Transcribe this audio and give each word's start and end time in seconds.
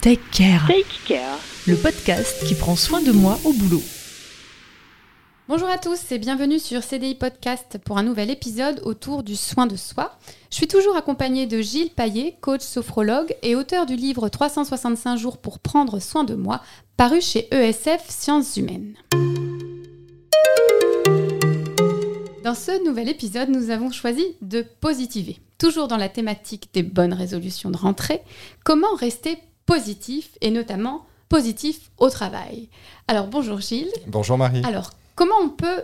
Take 0.00 0.20
Care, 0.30 0.64
Take 0.68 0.84
Care. 1.06 1.38
le 1.66 1.74
podcast 1.74 2.44
qui 2.46 2.54
prend 2.54 2.76
soin 2.76 3.02
de 3.02 3.10
moi 3.10 3.36
au 3.44 3.52
boulot. 3.52 3.82
Bonjour 5.48 5.68
à 5.68 5.76
tous 5.76 6.12
et 6.12 6.18
bienvenue 6.18 6.60
sur 6.60 6.84
CDI 6.84 7.16
Podcast 7.16 7.78
pour 7.84 7.98
un 7.98 8.04
nouvel 8.04 8.30
épisode 8.30 8.80
autour 8.84 9.24
du 9.24 9.34
soin 9.34 9.66
de 9.66 9.74
soi. 9.74 10.16
Je 10.50 10.56
suis 10.56 10.68
toujours 10.68 10.96
accompagnée 10.96 11.46
de 11.46 11.60
Gilles 11.60 11.90
Paillet, 11.90 12.36
coach 12.40 12.60
sophrologue 12.60 13.34
et 13.42 13.56
auteur 13.56 13.86
du 13.86 13.96
livre 13.96 14.28
365 14.28 15.16
jours 15.16 15.38
pour 15.38 15.58
prendre 15.58 15.98
soin 15.98 16.22
de 16.22 16.36
moi, 16.36 16.62
paru 16.96 17.20
chez 17.20 17.52
ESF 17.52 18.08
Sciences 18.08 18.56
Humaines. 18.56 18.94
Dans 22.44 22.54
ce 22.54 22.84
nouvel 22.86 23.08
épisode, 23.08 23.48
nous 23.48 23.70
avons 23.70 23.90
choisi 23.90 24.24
de 24.42 24.64
positiver. 24.80 25.38
Toujours 25.58 25.88
dans 25.88 25.96
la 25.96 26.08
thématique 26.08 26.70
des 26.72 26.84
bonnes 26.84 27.12
résolutions 27.12 27.72
de 27.72 27.76
rentrée, 27.76 28.22
comment 28.64 28.94
rester 28.94 29.38
positif 29.68 30.30
et 30.40 30.50
notamment 30.50 31.04
positif 31.28 31.90
au 31.98 32.08
travail. 32.08 32.68
Alors 33.06 33.26
bonjour 33.26 33.60
Gilles. 33.60 33.92
Bonjour 34.06 34.38
Marie. 34.38 34.62
Alors, 34.64 34.90
comment 35.14 35.36
on 35.42 35.50
peut, 35.50 35.82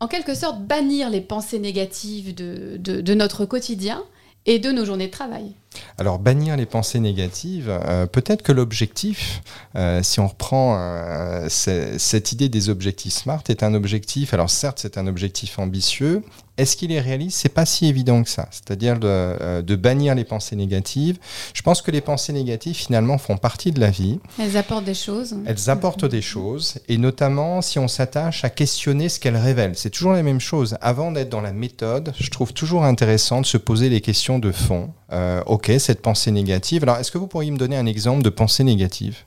en 0.00 0.06
quelque 0.06 0.34
sorte, 0.34 0.60
bannir 0.60 1.08
les 1.08 1.22
pensées 1.22 1.58
négatives 1.58 2.34
de, 2.34 2.76
de- 2.76 3.00
de 3.00 3.14
notre 3.14 3.46
quotidien 3.46 4.04
et 4.44 4.58
de 4.58 4.70
nos 4.70 4.84
journées 4.84 5.06
de 5.06 5.12
travail? 5.12 5.54
Alors 5.96 6.18
bannir 6.18 6.56
les 6.56 6.66
pensées 6.66 7.00
négatives, 7.00 7.70
euh, 7.70 8.06
peut-être 8.06 8.42
que 8.42 8.52
l'objectif, 8.52 9.40
euh, 9.76 10.02
si 10.02 10.20
on 10.20 10.28
reprend 10.28 10.76
euh, 10.78 11.48
cette 11.48 12.32
idée 12.32 12.50
des 12.50 12.68
objectifs 12.68 13.14
SMART, 13.14 13.44
est 13.48 13.62
un 13.62 13.72
objectif, 13.72 14.34
alors 14.34 14.50
certes 14.50 14.78
c'est 14.80 14.98
un 14.98 15.06
objectif 15.06 15.58
ambitieux, 15.58 16.22
est-ce 16.58 16.76
qu'il 16.76 16.92
est 16.92 17.00
réaliste? 17.00 17.38
C'est 17.38 17.48
pas 17.48 17.66
si 17.66 17.86
évident 17.86 18.22
que 18.22 18.28
ça, 18.30 18.48
c'est-à-dire 18.50 18.98
de, 18.98 19.06
euh, 19.08 19.62
de 19.62 19.76
bannir 19.76 20.14
les 20.14 20.24
pensées 20.24 20.56
négatives. 20.56 21.18
Je 21.54 21.62
pense 21.62 21.82
que 21.82 21.90
les 21.90 22.00
pensées 22.00 22.32
négatives 22.32 22.74
finalement 22.76 23.18
font 23.18 23.36
partie 23.36 23.72
de 23.72 23.80
la 23.80 23.90
vie, 23.90 24.20
Elles 24.38 24.56
apportent 24.56 24.84
des 24.84 24.94
choses. 24.94 25.36
elles 25.46 25.70
apportent 25.70 26.04
des 26.04 26.22
choses, 26.22 26.78
et 26.88 26.98
notamment 26.98 27.60
si 27.62 27.78
on 27.78 27.88
s'attache 27.88 28.44
à 28.44 28.50
questionner 28.50 29.08
ce 29.08 29.20
qu'elles 29.20 29.36
révèlent. 29.36 29.76
C'est 29.76 29.90
toujours 29.90 30.12
la 30.12 30.22
même 30.22 30.40
chose. 30.40 30.76
Avant 30.80 31.12
d'être 31.12 31.28
dans 31.28 31.40
la 31.40 31.52
méthode, 31.52 32.12
je 32.18 32.30
trouve 32.30 32.52
toujours 32.52 32.84
intéressant 32.84 33.40
de 33.40 33.46
se 33.46 33.56
poser 33.58 33.88
les 33.88 34.00
questions 34.00 34.38
de 34.38 34.52
fond. 34.52 34.90
Euh, 35.12 35.42
ok, 35.46 35.70
cette 35.78 36.02
pensée 36.02 36.30
négative. 36.32 36.82
Alors, 36.82 36.96
est-ce 36.96 37.10
que 37.12 37.18
vous 37.18 37.28
pourriez 37.28 37.50
me 37.50 37.58
donner 37.58 37.76
un 37.76 37.86
exemple 37.86 38.22
de 38.22 38.30
pensée 38.30 38.64
négative 38.64 39.18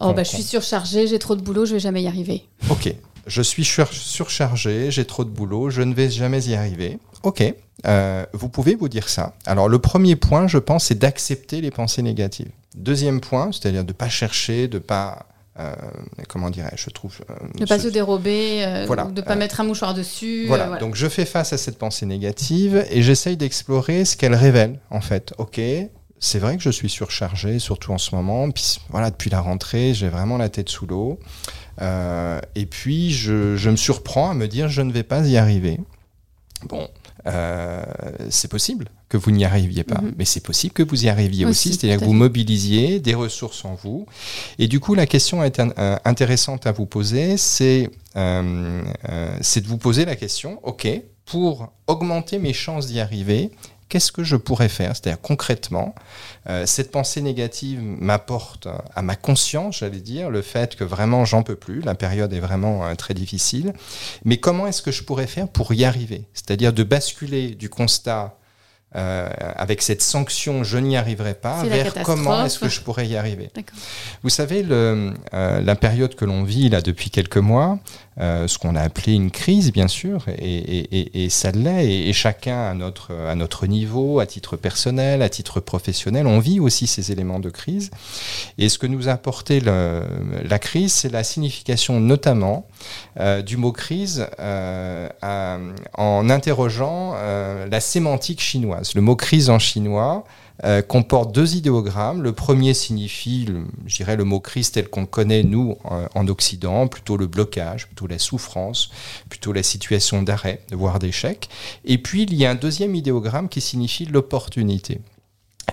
Oh, 0.00 0.12
bah, 0.14 0.22
je 0.22 0.30
suis 0.30 0.42
surchargée, 0.42 1.06
j'ai 1.06 1.18
trop 1.18 1.36
de 1.36 1.42
boulot, 1.42 1.66
je 1.66 1.74
vais 1.74 1.80
jamais 1.80 2.02
y 2.02 2.06
arriver. 2.06 2.44
Ok, 2.70 2.94
je 3.26 3.42
suis 3.42 3.64
sur- 3.64 3.92
surchargé, 3.92 4.90
j'ai 4.90 5.04
trop 5.04 5.24
de 5.24 5.30
boulot, 5.30 5.70
je 5.70 5.82
ne 5.82 5.94
vais 5.94 6.10
jamais 6.10 6.42
y 6.44 6.54
arriver. 6.54 6.98
Ok, 7.22 7.42
euh, 7.86 8.26
vous 8.32 8.48
pouvez 8.48 8.74
vous 8.74 8.88
dire 8.88 9.08
ça. 9.08 9.34
Alors 9.46 9.68
le 9.68 9.78
premier 9.78 10.16
point, 10.16 10.46
je 10.48 10.58
pense, 10.58 10.84
c'est 10.86 10.98
d'accepter 10.98 11.60
les 11.60 11.70
pensées 11.70 12.02
négatives. 12.02 12.50
Deuxième 12.74 13.20
point, 13.20 13.50
c'est-à-dire 13.52 13.82
de 13.84 13.88
ne 13.88 13.92
pas 13.92 14.08
chercher, 14.08 14.66
de 14.66 14.78
pas... 14.78 15.26
euh, 15.60 15.72
comment 16.28 16.50
dirais-je, 16.50 16.84
je 16.84 16.90
trouve... 16.90 17.18
euh, 17.30 17.34
Ne 17.60 17.66
pas 17.66 17.78
ce- 17.78 17.84
se 17.84 17.92
dérober, 17.92 18.84
Voilà. 18.86 19.04
de 19.04 19.20
pas 19.20 19.34
Euh, 19.34 19.36
mettre 19.36 19.60
un 19.60 19.64
mouchoir 19.64 19.94
dessus. 19.94 20.46
Voilà, 20.48 20.66
voilà. 20.66 20.80
donc 20.80 20.94
je 20.96 21.06
fais 21.08 21.24
face 21.26 21.52
à 21.52 21.58
cette 21.58 21.78
pensée 21.78 22.06
négative 22.06 22.84
et 22.90 23.02
j'essaye 23.02 23.36
d'explorer 23.36 24.04
ce 24.04 24.16
qu'elle 24.16 24.34
révèle 24.34 24.80
en 24.90 25.00
fait. 25.00 25.32
Ok, 25.38 25.60
c'est 26.18 26.38
vrai 26.38 26.56
que 26.56 26.62
je 26.62 26.70
suis 26.70 26.88
surchargé, 26.88 27.58
surtout 27.58 27.92
en 27.92 27.98
ce 27.98 28.14
moment. 28.14 28.50
Puis 28.50 28.78
voilà, 28.90 29.10
depuis 29.10 29.28
la 29.30 29.40
rentrée, 29.40 29.92
j'ai 29.94 30.08
vraiment 30.08 30.38
la 30.38 30.48
tête 30.48 30.68
sous 30.70 30.86
l'eau. 30.86 31.18
Euh, 31.80 32.40
et 32.54 32.66
puis 32.66 33.10
je, 33.12 33.56
je 33.56 33.70
me 33.70 33.76
surprends 33.76 34.30
à 34.30 34.34
me 34.34 34.46
dire 34.48 34.68
je 34.68 34.82
ne 34.82 34.92
vais 34.92 35.02
pas 35.02 35.26
y 35.26 35.36
arriver. 35.36 35.80
Bon, 36.68 36.88
euh, 37.26 37.82
c'est 38.30 38.48
possible 38.48 38.88
que 39.08 39.16
vous 39.16 39.30
n'y 39.30 39.44
arriviez 39.44 39.82
pas, 39.84 40.00
Mhm. 40.00 40.14
mais 40.16 40.24
c'est 40.24 40.40
possible 40.44 40.72
que 40.72 40.82
vous 40.82 41.04
y 41.04 41.08
arriviez 41.08 41.44
aussi, 41.44 41.68
Aussi, 41.70 41.78
c'est-à-dire 41.78 41.98
que 42.00 42.04
vous 42.04 42.12
mobilisiez 42.12 43.00
des 43.00 43.14
ressources 43.14 43.64
en 43.64 43.74
vous. 43.74 44.06
Et 44.58 44.68
du 44.68 44.78
coup, 44.80 44.94
la 44.94 45.06
question 45.06 45.42
euh, 45.42 45.96
intéressante 46.04 46.66
à 46.66 46.72
vous 46.72 46.86
poser, 46.86 47.36
euh, 48.16 48.82
c'est 49.40 49.60
de 49.60 49.66
vous 49.68 49.78
poser 49.78 50.04
la 50.04 50.16
question, 50.16 50.60
OK, 50.62 50.88
pour 51.24 51.72
augmenter 51.86 52.38
mes 52.38 52.52
chances 52.52 52.86
d'y 52.86 53.00
arriver, 53.00 53.50
qu'est-ce 53.92 54.10
que 54.10 54.24
je 54.24 54.36
pourrais 54.36 54.70
faire? 54.70 54.96
C'est-à-dire 54.96 55.20
concrètement, 55.20 55.94
euh, 56.48 56.64
cette 56.64 56.90
pensée 56.90 57.20
négative 57.20 57.82
m'apporte 57.82 58.66
à 58.94 59.02
ma 59.02 59.16
conscience, 59.16 59.80
j'allais 59.80 60.00
dire, 60.00 60.30
le 60.30 60.40
fait 60.40 60.76
que 60.76 60.82
vraiment 60.82 61.26
j'en 61.26 61.42
peux 61.42 61.56
plus, 61.56 61.82
la 61.82 61.94
période 61.94 62.32
est 62.32 62.40
vraiment 62.40 62.86
euh, 62.86 62.94
très 62.94 63.12
difficile, 63.12 63.74
mais 64.24 64.38
comment 64.38 64.66
est-ce 64.66 64.80
que 64.80 64.90
je 64.90 65.02
pourrais 65.02 65.26
faire 65.26 65.46
pour 65.46 65.74
y 65.74 65.84
arriver? 65.84 66.24
C'est-à-dire 66.32 66.72
de 66.72 66.82
basculer 66.84 67.54
du 67.54 67.68
constat 67.68 68.38
euh, 68.96 69.28
avec 69.56 69.80
cette 69.82 70.02
sanction 70.02 70.64
je 70.64 70.78
n'y 70.78 70.96
arriverai 70.96 71.34
pas 71.34 71.62
vers 71.76 71.92
comment 72.04 72.30
est-ce 72.46 72.58
que 72.58 72.68
je 72.68 72.80
pourrais 72.82 73.06
y 73.06 73.16
arriver 73.16 73.50
vous 74.22 74.28
savez, 74.30 74.62
le, 74.62 75.12
euh, 75.34 75.60
la 75.60 75.74
période 75.76 76.14
que 76.14 76.24
l'on 76.24 76.44
vit 76.44 76.68
là 76.68 76.80
depuis 76.82 77.10
quelques 77.10 77.36
mois, 77.38 77.78
euh, 78.20 78.46
ce 78.46 78.58
qu'on 78.58 78.76
a 78.76 78.80
appelé 78.82 79.14
une 79.14 79.30
crise, 79.30 79.72
bien 79.72 79.88
sûr, 79.88 80.24
et, 80.28 80.56
et- 80.56 80.98
et- 81.00 81.24
et 81.24 81.30
ça 81.30 81.50
l'est, 81.52 81.86
et, 81.86 82.08
et 82.08 82.12
chacun 82.12 82.60
à 82.70 82.74
notre, 82.74 83.12
à 83.14 83.34
notre 83.34 83.66
niveau, 83.66 84.20
à 84.20 84.26
titre 84.26 84.56
personnel, 84.56 85.22
à 85.22 85.28
titre 85.30 85.60
professionnel, 85.60 86.26
on 86.26 86.38
vit 86.38 86.60
aussi 86.60 86.86
ces 86.86 87.10
éléments 87.12 87.40
de 87.40 87.48
crise. 87.50 87.90
Et 88.58 88.68
ce 88.68 88.76
que 88.78 88.86
nous 88.86 89.08
a 89.08 89.12
apporté 89.12 89.60
le- 89.60 90.02
la 90.44 90.58
crise, 90.58 90.92
c'est 90.92 91.10
la 91.10 91.24
signification 91.24 91.98
notamment 92.00 92.66
du 93.44 93.56
mot 93.56 93.72
crise 93.72 94.26
euh, 94.38 95.08
en 95.94 96.30
interrogeant 96.30 97.14
euh, 97.16 97.66
la 97.66 97.80
sémantique 97.80 98.40
chinoise. 98.40 98.94
Le 98.94 99.00
mot 99.00 99.16
crise 99.16 99.50
en 99.50 99.58
chinois, 99.58 100.24
euh, 100.64 100.82
comporte 100.82 101.34
deux 101.34 101.56
idéogrammes. 101.56 102.22
Le 102.22 102.32
premier 102.32 102.74
signifie, 102.74 103.48
je 103.86 103.96
dirais, 103.96 104.16
le 104.16 104.24
mot 104.24 104.38
crise 104.38 104.70
tel 104.70 104.88
qu'on 104.88 105.06
connaît, 105.06 105.42
nous, 105.42 105.76
euh, 105.90 106.06
en 106.14 106.28
Occident, 106.28 106.86
plutôt 106.86 107.16
le 107.16 107.26
blocage, 107.26 107.86
plutôt 107.86 108.06
la 108.06 108.18
souffrance, 108.18 108.90
plutôt 109.28 109.52
la 109.52 109.62
situation 109.62 110.22
d'arrêt, 110.22 110.60
voire 110.70 110.98
d'échec. 110.98 111.48
Et 111.84 111.98
puis, 111.98 112.22
il 112.22 112.34
y 112.34 112.46
a 112.46 112.50
un 112.50 112.54
deuxième 112.54 112.94
idéogramme 112.94 113.48
qui 113.48 113.60
signifie 113.60 114.04
l'opportunité. 114.04 115.00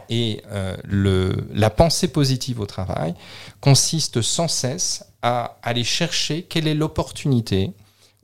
Et 0.10 0.42
euh, 0.52 0.76
le, 0.84 1.48
la 1.54 1.70
pensée 1.70 2.08
positive 2.08 2.60
au 2.60 2.66
travail 2.66 3.14
consiste 3.62 4.22
sans 4.22 4.48
cesse 4.48 5.06
à 5.22 5.58
aller 5.64 5.84
chercher 5.84 6.44
quelle 6.44 6.68
est 6.68 6.74
l'opportunité 6.76 7.72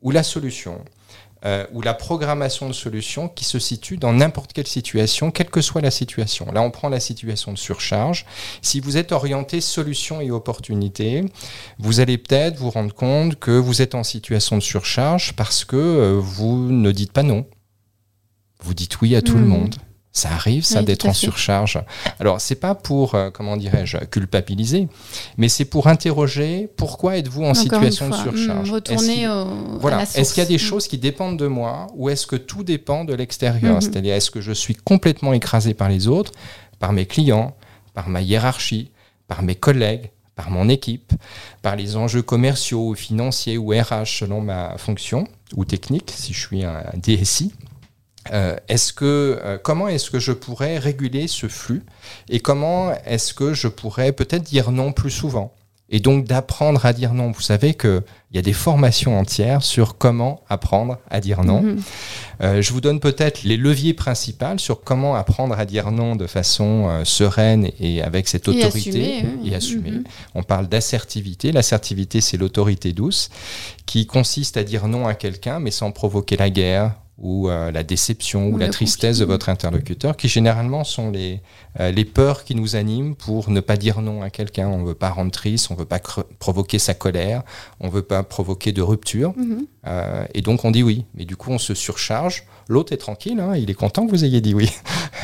ou 0.01 0.11
la 0.11 0.23
solution 0.23 0.83
euh, 1.45 1.67
ou 1.73 1.81
la 1.81 1.93
programmation 1.93 2.67
de 2.67 2.73
solutions 2.73 3.27
qui 3.27 3.45
se 3.45 3.59
situe 3.59 3.97
dans 3.97 4.13
n'importe 4.13 4.51
quelle 4.53 4.65
situation, 4.65 5.29
quelle 5.29 5.49
que 5.51 5.61
soit 5.61 5.81
la 5.81 5.91
situation. 5.91 6.51
Là, 6.51 6.61
on 6.63 6.71
prend 6.71 6.89
la 6.89 6.99
situation 6.99 7.51
de 7.53 7.57
surcharge. 7.57 8.25
Si 8.63 8.79
vous 8.79 8.97
êtes 8.97 9.11
orienté 9.11 9.61
solution 9.61 10.21
et 10.21 10.31
opportunité, 10.31 11.23
vous 11.77 11.99
allez 11.99 12.17
peut-être 12.17 12.57
vous 12.57 12.71
rendre 12.71 12.95
compte 12.95 13.35
que 13.35 13.51
vous 13.51 13.83
êtes 13.83 13.93
en 13.93 14.03
situation 14.03 14.57
de 14.57 14.63
surcharge 14.63 15.33
parce 15.33 15.65
que 15.65 15.75
euh, 15.75 16.19
vous 16.19 16.71
ne 16.71 16.91
dites 16.91 17.11
pas 17.11 17.21
non. 17.23 17.45
Vous 18.63 18.73
dites 18.73 18.99
oui 19.01 19.15
à 19.15 19.21
tout 19.21 19.35
le 19.37 19.43
Mhm. 19.43 19.49
monde. 19.49 19.75
Ça 20.15 20.31
arrive, 20.31 20.63
ça, 20.63 20.79
Oui, 20.79 20.85
d'être 20.85 21.07
en 21.07 21.13
surcharge. 21.13 21.77
Alors, 22.21 22.39
c'est 22.39 22.55
pas 22.55 22.73
pour, 22.73 23.15
euh, 23.15 23.31
comment 23.31 23.57
dirais-je, 23.57 23.97
culpabiliser, 24.05 24.87
mais 25.37 25.49
c'est 25.49 25.65
pour 25.65 25.87
interroger 25.87 26.69
pourquoi 26.77 27.17
êtes-vous 27.17 27.43
en 27.43 27.49
Encore 27.49 27.61
situation 27.61 28.09
de 28.09 28.15
surcharge 28.15 28.69
Est-ce 28.69 28.73
retourner 28.73 29.27
au, 29.27 29.77
voilà. 29.77 29.97
la 29.97 30.03
Est-ce 30.03 30.33
qu'il 30.33 30.41
y 30.41 30.45
a 30.45 30.49
des 30.49 30.57
choses 30.57 30.87
qui 30.87 30.97
dépendent 30.97 31.37
de 31.37 31.47
moi 31.47 31.87
ou 31.95 32.09
est-ce 32.09 32.25
que 32.27 32.37
tout 32.37 32.63
dépend 32.63 33.03
de 33.03 33.13
l'extérieur 33.13 33.75
Mhm. 33.75 33.81
C'est-à-dire, 33.81 34.15
est-ce 34.15 34.31
que 34.31 34.39
je 34.39 34.53
suis 34.53 34.75
complètement 34.75 35.33
écrasé 35.33 35.73
par 35.73 35.89
les 35.89 36.07
autres, 36.07 36.31
par 36.79 36.93
mes 36.93 37.05
clients, 37.05 37.53
par 37.93 38.07
ma 38.07 38.21
hiérarchie, 38.21 38.91
par 39.27 39.43
mes 39.43 39.55
collègues, 39.55 40.11
par 40.35 40.49
mon 40.49 40.69
équipe, 40.69 41.11
par 41.61 41.75
les 41.75 41.97
enjeux 41.97 42.21
commerciaux 42.21 42.93
financiers 42.93 43.57
ou 43.57 43.69
RH 43.71 44.05
selon 44.19 44.39
ma 44.41 44.77
fonction 44.77 45.27
ou 45.55 45.65
technique, 45.65 46.13
si 46.15 46.33
je 46.33 46.39
suis 46.39 46.63
un 46.63 46.83
DSI 46.95 47.53
euh, 48.33 48.55
est-ce 48.67 48.93
que, 48.93 49.39
euh, 49.43 49.57
comment 49.61 49.87
est-ce 49.87 50.09
que 50.09 50.19
je 50.19 50.31
pourrais 50.31 50.77
réguler 50.77 51.27
ce 51.27 51.47
flux 51.47 51.83
et 52.29 52.39
comment 52.39 52.91
est-ce 53.05 53.33
que 53.33 53.53
je 53.53 53.67
pourrais 53.67 54.11
peut-être 54.11 54.43
dire 54.43 54.71
non 54.71 54.91
plus 54.91 55.11
souvent 55.11 55.53
et 55.89 55.99
donc 55.99 56.25
d'apprendre 56.25 56.83
à 56.85 56.93
dire 56.93 57.13
non? 57.13 57.31
Vous 57.31 57.41
savez 57.41 57.75
qu'il 57.75 58.01
y 58.33 58.39
a 58.39 58.41
des 58.41 58.53
formations 58.53 59.19
entières 59.19 59.61
sur 59.61 59.97
comment 59.97 60.41
apprendre 60.49 60.97
à 61.11 61.19
dire 61.21 61.43
non. 61.43 61.61
Mhm. 61.61 61.81
Euh, 62.41 62.61
je 62.61 62.73
vous 62.73 62.81
donne 62.81 62.99
peut-être 62.99 63.43
les 63.43 63.55
leviers 63.55 63.93
principaux 63.93 64.57
sur 64.57 64.81
comment 64.81 65.15
apprendre 65.15 65.57
à 65.57 65.65
dire 65.65 65.91
non 65.91 66.15
de 66.15 66.25
façon 66.25 66.87
euh, 66.89 67.05
sereine 67.05 67.69
et 67.79 68.01
avec 68.01 68.27
cette 68.27 68.47
Et 68.47 68.51
autorité 68.51 68.89
assumer, 68.89 69.25
oui. 69.43 69.51
et 69.51 69.55
assumer. 69.55 69.91
Mhm. 69.91 70.03
On 70.33 70.41
parle 70.41 70.67
d'assertivité. 70.67 71.51
L'assertivité, 71.51 72.19
c'est 72.19 72.37
l'autorité 72.37 72.91
douce 72.91 73.29
qui 73.85 74.07
consiste 74.07 74.57
à 74.57 74.63
dire 74.63 74.87
non 74.87 75.05
à 75.05 75.13
quelqu'un 75.13 75.59
mais 75.59 75.71
sans 75.71 75.91
provoquer 75.91 76.35
la 76.35 76.49
guerre 76.49 76.95
ou 77.17 77.49
euh, 77.49 77.71
la 77.71 77.83
déception 77.83 78.47
ou, 78.47 78.55
Ou 78.55 78.57
la 78.57 78.69
tristesse 78.69 79.19
de 79.19 79.25
votre 79.25 79.47
interlocuteur, 79.47 80.17
qui 80.17 80.27
généralement 80.27 80.83
sont 80.83 81.11
les, 81.11 81.41
euh, 81.79 81.91
les 81.91 82.03
peurs 82.03 82.43
qui 82.43 82.55
nous 82.55 82.75
animent 82.75 83.15
pour 83.15 83.49
ne 83.49 83.61
pas 83.61 83.77
dire 83.77 84.01
non 84.01 84.21
à 84.21 84.29
quelqu'un. 84.29 84.67
On 84.67 84.79
ne 84.79 84.87
veut 84.87 84.95
pas 84.95 85.09
rendre 85.09 85.31
triste, 85.31 85.71
on 85.71 85.75
ne 85.75 85.79
veut 85.79 85.85
pas 85.85 85.99
provoquer 86.39 86.77
sa 86.77 86.93
colère, 86.93 87.43
on 87.79 87.87
ne 87.87 87.91
veut 87.91 88.01
pas 88.01 88.23
provoquer 88.23 88.73
de 88.73 88.81
rupture. 88.81 89.33
Mhm. 89.37 89.65
Euh, 89.87 90.25
et 90.33 90.41
donc 90.41 90.65
on 90.65 90.71
dit 90.71 90.83
oui. 90.83 91.05
Mais 91.13 91.25
du 91.25 91.37
coup, 91.37 91.51
on 91.51 91.57
se 91.57 91.73
surcharge. 91.73 92.43
L'autre 92.67 92.91
est 92.91 92.97
tranquille, 92.97 93.39
hein, 93.39 93.55
il 93.55 93.69
est 93.69 93.75
content 93.75 94.05
que 94.05 94.11
vous 94.11 94.25
ayez 94.25 94.41
dit 94.41 94.53
oui. 94.53 94.69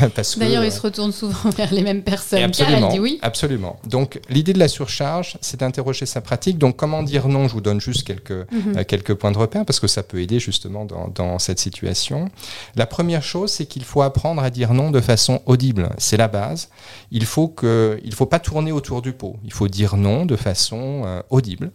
D'ailleurs, 0.38 0.63
il 0.63 0.68
euh, 0.68 0.71
se 0.71 0.81
retourne 0.81 1.12
souvent 1.12 1.50
vers 1.57 1.74
les 1.74 1.81
mêmes 1.83 2.03
personnes. 2.03 2.39
Car 2.39 2.48
absolument, 2.50 2.88
elle 2.88 2.94
dit 2.94 3.00
oui. 3.00 3.19
absolument. 3.21 3.80
Donc 3.88 4.19
l'idée 4.30 4.53
de 4.53 4.59
la 4.59 4.68
surcharge, 4.68 5.38
c'est 5.42 5.59
d'interroger 5.59 6.06
sa 6.06 6.21
pratique. 6.21 6.57
Donc 6.57 6.75
comment 6.77 7.03
dire 7.03 7.27
non? 7.27 7.48
Je 7.48 7.53
vous 7.53 7.62
donne 7.62 7.80
juste 7.81 8.03
quelques, 8.03 8.31
Mhm. 8.51 8.77
euh, 8.77 8.83
quelques 8.83 9.13
points 9.13 9.31
de 9.31 9.38
repère 9.38 9.65
parce 9.65 9.80
que 9.80 9.88
ça 9.88 10.03
peut 10.03 10.21
aider 10.21 10.39
justement 10.39 10.86
dans, 10.86 11.07
dans 11.09 11.39
cette 11.39 11.59
situation. 11.59 12.30
La 12.75 12.86
première 12.86 13.24
chose, 13.24 13.51
c'est 13.51 13.65
qu'il 13.65 13.83
faut 13.83 14.01
apprendre 14.01 14.42
à 14.44 14.50
dire 14.50 14.74
non 14.74 14.92
de 14.92 15.00
façon 15.01 15.42
audible. 15.45 15.89
C'est 15.98 16.18
la 16.18 16.27
base. 16.27 16.69
Il 17.12 17.25
faut 17.25 17.48
que, 17.48 18.00
il 18.03 18.13
faut 18.13 18.25
pas 18.25 18.39
tourner 18.39 18.71
autour 18.71 19.01
du 19.01 19.13
pot. 19.13 19.38
Il 19.44 19.53
faut 19.53 19.68
dire 19.68 19.98
non 19.98 20.25
de 20.25 20.36
façon 20.36 21.03
euh, 21.06 21.21
audible. 21.30 21.71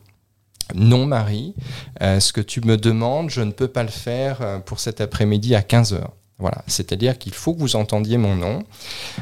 Non, 0.74 1.06
Marie, 1.06 1.54
euh, 2.02 2.18
ce 2.18 2.32
que 2.32 2.40
tu 2.40 2.60
me 2.60 2.76
demandes, 2.76 3.30
je 3.30 3.40
ne 3.40 3.52
peux 3.52 3.68
pas 3.68 3.84
le 3.84 3.88
faire 3.88 4.60
pour 4.64 4.80
cet 4.80 5.00
après-midi 5.00 5.54
à 5.54 5.62
15 5.62 5.92
heures. 5.94 6.12
Voilà, 6.38 6.62
c'est-à-dire 6.66 7.16
qu'il 7.16 7.32
faut 7.32 7.54
que 7.54 7.60
vous 7.60 7.76
entendiez 7.76 8.18
mon 8.18 8.36
nom. 8.36 8.62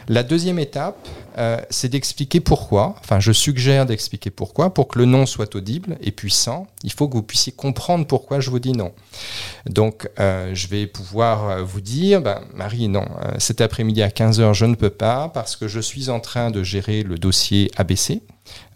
La 0.08 0.24
deuxième 0.24 0.58
étape, 0.58 0.96
euh, 1.38 1.60
c'est 1.70 1.88
d'expliquer 1.88 2.40
pourquoi. 2.40 2.96
Enfin, 2.98 3.20
je 3.20 3.30
suggère 3.30 3.86
d'expliquer 3.86 4.30
pourquoi. 4.30 4.74
Pour 4.74 4.88
que 4.88 4.98
le 4.98 5.04
non 5.04 5.24
soit 5.24 5.54
audible 5.54 5.96
et 6.00 6.10
puissant, 6.10 6.66
il 6.82 6.92
faut 6.92 7.08
que 7.08 7.14
vous 7.14 7.22
puissiez 7.22 7.52
comprendre 7.52 8.04
pourquoi 8.04 8.40
je 8.40 8.50
vous 8.50 8.58
dis 8.58 8.72
non. 8.72 8.92
Donc, 9.66 10.10
euh, 10.18 10.50
je 10.54 10.66
vais 10.66 10.88
pouvoir 10.88 11.48
euh, 11.48 11.62
vous 11.62 11.80
dire, 11.80 12.20
ben, 12.20 12.40
Marie, 12.52 12.88
non, 12.88 13.06
cet 13.38 13.60
après-midi 13.60 14.02
à 14.02 14.08
15h, 14.08 14.52
je 14.52 14.64
ne 14.64 14.74
peux 14.74 14.90
pas 14.90 15.28
parce 15.28 15.54
que 15.54 15.68
je 15.68 15.78
suis 15.78 16.10
en 16.10 16.18
train 16.18 16.50
de 16.50 16.64
gérer 16.64 17.04
le 17.04 17.16
dossier 17.16 17.70
ABC. 17.76 18.22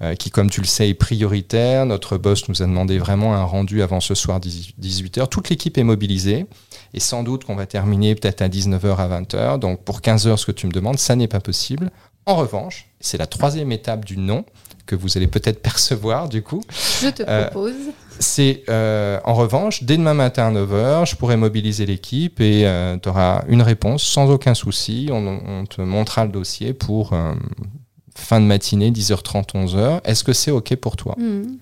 Euh, 0.03 0.15
qui, 0.15 0.31
comme 0.31 0.51
tu 0.51 0.61
le 0.61 0.67
sais, 0.67 0.89
est 0.89 0.95
prioritaire. 0.95 1.87
Notre 1.87 2.17
boss 2.19 2.49
nous 2.49 2.63
a 2.63 2.67
demandé 2.67 2.99
vraiment 2.99 3.35
un 3.35 3.45
rendu 3.45 3.83
avant 3.83 4.01
ce 4.01 4.15
soir 4.15 4.41
18h. 4.41 5.29
Toute 5.29 5.49
l'équipe 5.51 5.77
est 5.79 5.85
mobilisée 5.85 6.47
et 6.95 7.01
sans 7.01 7.23
doute 7.23 7.45
qu'on 7.45 7.57
va 7.57 7.67
terminer 7.67 8.15
peut-être 8.15 8.43
à 8.43 8.49
19h 8.49 8.97
à 8.97 9.21
20h. 9.21 9.59
Donc 9.59 9.83
pour 9.85 10.01
15h, 10.01 10.37
ce 10.37 10.47
que 10.47 10.53
tu 10.53 10.67
me 10.67 10.73
demandes, 10.73 10.99
ça 10.99 11.17
n'est 11.17 11.29
pas 11.29 11.41
possible. 11.41 11.91
En 12.27 12.37
revanche, 12.37 12.87
c'est 13.01 13.17
la 13.19 13.27
troisième 13.27 13.73
étape 13.73 14.05
du 14.05 14.19
non 14.19 14.45
que 14.87 14.95
vous 14.95 15.17
allez 15.17 15.27
peut-être 15.29 15.61
percevoir 15.63 16.29
du 16.29 16.43
coup. 16.43 16.63
Je 17.03 17.09
te 17.09 17.23
Euh, 17.27 17.47
propose. 17.49 17.75
C'est 18.21 18.65
euh, 18.69 19.21
en 19.25 19.35
revanche, 19.35 19.85
dès 19.85 19.97
demain 19.97 20.15
matin 20.15 20.49
à 20.49 20.51
9h, 20.61 21.09
je 21.09 21.15
pourrai 21.17 21.37
mobiliser 21.37 21.87
l'équipe 21.87 22.41
et 22.41 22.67
tu 23.03 23.09
auras 23.09 23.45
une 23.49 23.63
réponse 23.63 24.03
sans 24.03 24.29
aucun 24.31 24.55
souci. 24.55 25.09
On, 25.13 25.27
on 25.47 25.65
te 25.67 25.81
montrera 25.83 26.25
le 26.25 26.33
dossier 26.33 26.73
pour 26.73 27.13
fin 28.19 28.41
de 28.41 28.47
matinée, 28.47 28.91
10h30, 28.91 29.53
11h. 29.55 30.01
Est-ce 30.05 30.25
que 30.25 30.33
c'est 30.33 30.51
OK 30.51 30.75
pour 30.77 30.97
toi 30.97 31.15
Mhm. 31.19 31.59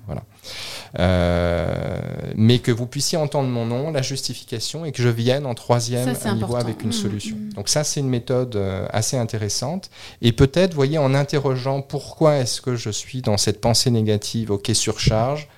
Euh, 0.99 1.99
mais 2.37 2.59
que 2.61 2.71
vous 2.73 2.87
puissiez 2.87 3.19
entendre 3.19 3.49
mon 3.49 3.67
nom, 3.67 3.91
la 3.91 4.03
justification 4.03 4.85
et 4.85 4.93
que 4.93 5.03
je 5.03 5.09
vienne 5.09 5.45
en 5.47 5.55
troisième 5.55 6.15
Ça, 6.15 6.33
niveau 6.33 6.47
important. 6.47 6.65
avec 6.65 6.83
une 6.83 6.89
Mhm, 6.89 6.93
solution. 6.93 7.37
mhm. 7.37 7.53
Donc 7.55 7.69
ça, 7.69 7.85
c'est 7.85 8.01
une 8.01 8.09
méthode 8.09 8.57
euh, 8.57 8.87
assez 8.93 9.17
intéressante. 9.17 9.91
Et 10.23 10.33
peut-être, 10.33 10.75
voyez, 10.75 10.99
en 10.99 11.15
interrogeant 11.15 11.83
pourquoi 11.83 12.37
est-ce 12.37 12.61
que 12.61 12.77
je 12.77 12.91
suis 12.91 13.21
dans 13.23 13.37
cette 13.37 13.61
pensée 13.61 13.91
négative, 13.91 14.51
ok, 14.51 14.71
surcharge, 14.75 15.49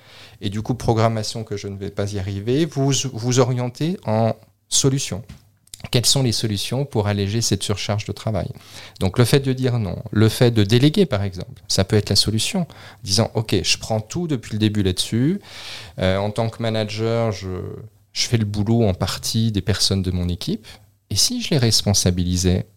et 0.41 0.49
du 0.49 0.61
coup, 0.61 0.73
programmation 0.73 1.43
que 1.43 1.57
je 1.57 1.67
ne 1.67 1.77
vais 1.77 1.89
pas 1.91 2.11
y 2.13 2.19
arriver, 2.19 2.65
vous 2.65 2.91
vous 3.13 3.39
orientez 3.39 3.97
en 4.05 4.33
solution. 4.69 5.23
Quelles 5.91 6.05
sont 6.05 6.23
les 6.23 6.33
solutions 6.33 6.85
pour 6.85 7.07
alléger 7.07 7.41
cette 7.41 7.63
surcharge 7.63 8.05
de 8.05 8.11
travail? 8.11 8.49
Donc 8.99 9.17
le 9.17 9.23
fait 9.23 9.39
de 9.39 9.53
dire 9.53 9.79
non, 9.79 9.97
le 10.11 10.27
fait 10.27 10.51
de 10.51 10.63
déléguer 10.63 11.05
par 11.05 11.23
exemple, 11.23 11.61
ça 11.67 11.85
peut 11.85 11.95
être 11.95 12.09
la 12.09 12.17
solution. 12.17 12.67
Disant 13.03 13.31
ok, 13.33 13.55
je 13.63 13.77
prends 13.77 14.01
tout 14.01 14.27
depuis 14.27 14.53
le 14.53 14.59
début 14.59 14.83
là-dessus. 14.83 15.39
Euh, 15.99 16.17
en 16.17 16.31
tant 16.31 16.49
que 16.49 16.61
manager, 16.61 17.31
je, 17.31 17.61
je 18.11 18.27
fais 18.27 18.37
le 18.37 18.45
boulot 18.45 18.83
en 18.83 18.93
partie 18.93 19.51
des 19.51 19.61
personnes 19.61 20.01
de 20.01 20.11
mon 20.11 20.27
équipe. 20.27 20.67
Et 21.09 21.15
si 21.15 21.41
je 21.41 21.51
les 21.51 21.57
responsabilisais? 21.57 22.67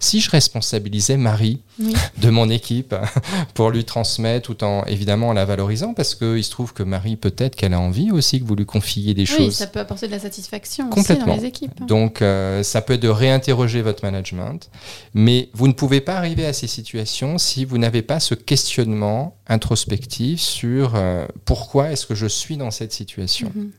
Si 0.00 0.20
je 0.20 0.30
responsabilisais 0.30 1.16
Marie 1.16 1.60
Oui. 1.78 1.94
de 2.18 2.30
mon 2.30 2.48
équipe 2.50 2.94
pour 3.54 3.70
lui 3.70 3.84
transmettre 3.84 4.46
tout 4.54 4.64
en 4.64 4.84
évidemment 4.86 5.28
en 5.28 5.32
la 5.34 5.44
valorisant 5.44 5.94
parce 5.94 6.14
qu'il 6.14 6.42
se 6.42 6.50
trouve 6.50 6.72
que 6.72 6.82
Marie 6.82 7.16
peut-être 7.16 7.54
qu'elle 7.54 7.74
a 7.74 7.80
envie 7.80 8.10
aussi 8.10 8.40
que 8.40 8.44
vous 8.46 8.56
lui 8.56 8.66
confiez 8.66 9.14
des 9.14 9.20
Oui, 9.22 9.26
choses. 9.26 9.54
ça 9.56 9.66
peut 9.66 9.78
apporter 9.80 10.06
de 10.06 10.12
la 10.12 10.18
satisfaction 10.18 10.86
aussi 10.86 10.94
Complètement. 10.94 11.26
dans 11.36 11.36
les 11.40 11.44
équipes. 11.46 11.70
hein. 11.80 11.86
Donc, 11.86 12.22
euh, 12.22 12.62
ça 12.62 12.80
peut 12.82 12.94
être 12.94 13.02
de 13.02 13.08
réinterroger 13.08 13.82
votre 13.82 14.04
management, 14.04 14.70
mais 15.14 15.48
vous 15.52 15.68
ne 15.68 15.72
pouvez 15.72 16.00
pas 16.00 16.16
arriver 16.16 16.44
à 16.46 16.52
ces 16.52 16.66
situations 16.66 17.38
si 17.38 17.64
vous 17.64 17.78
n'avez 17.78 18.02
pas 18.02 18.18
ce 18.20 18.34
questionnement 18.34 19.36
introspectif 19.46 20.40
sur 20.40 20.94
euh, 20.96 21.26
pourquoi 21.44 21.92
est-ce 21.92 22.06
que 22.06 22.14
je 22.14 22.26
suis 22.26 22.56
dans 22.56 22.70
cette 22.70 22.92
situation, 22.92 23.52
Mhm. 23.54 23.70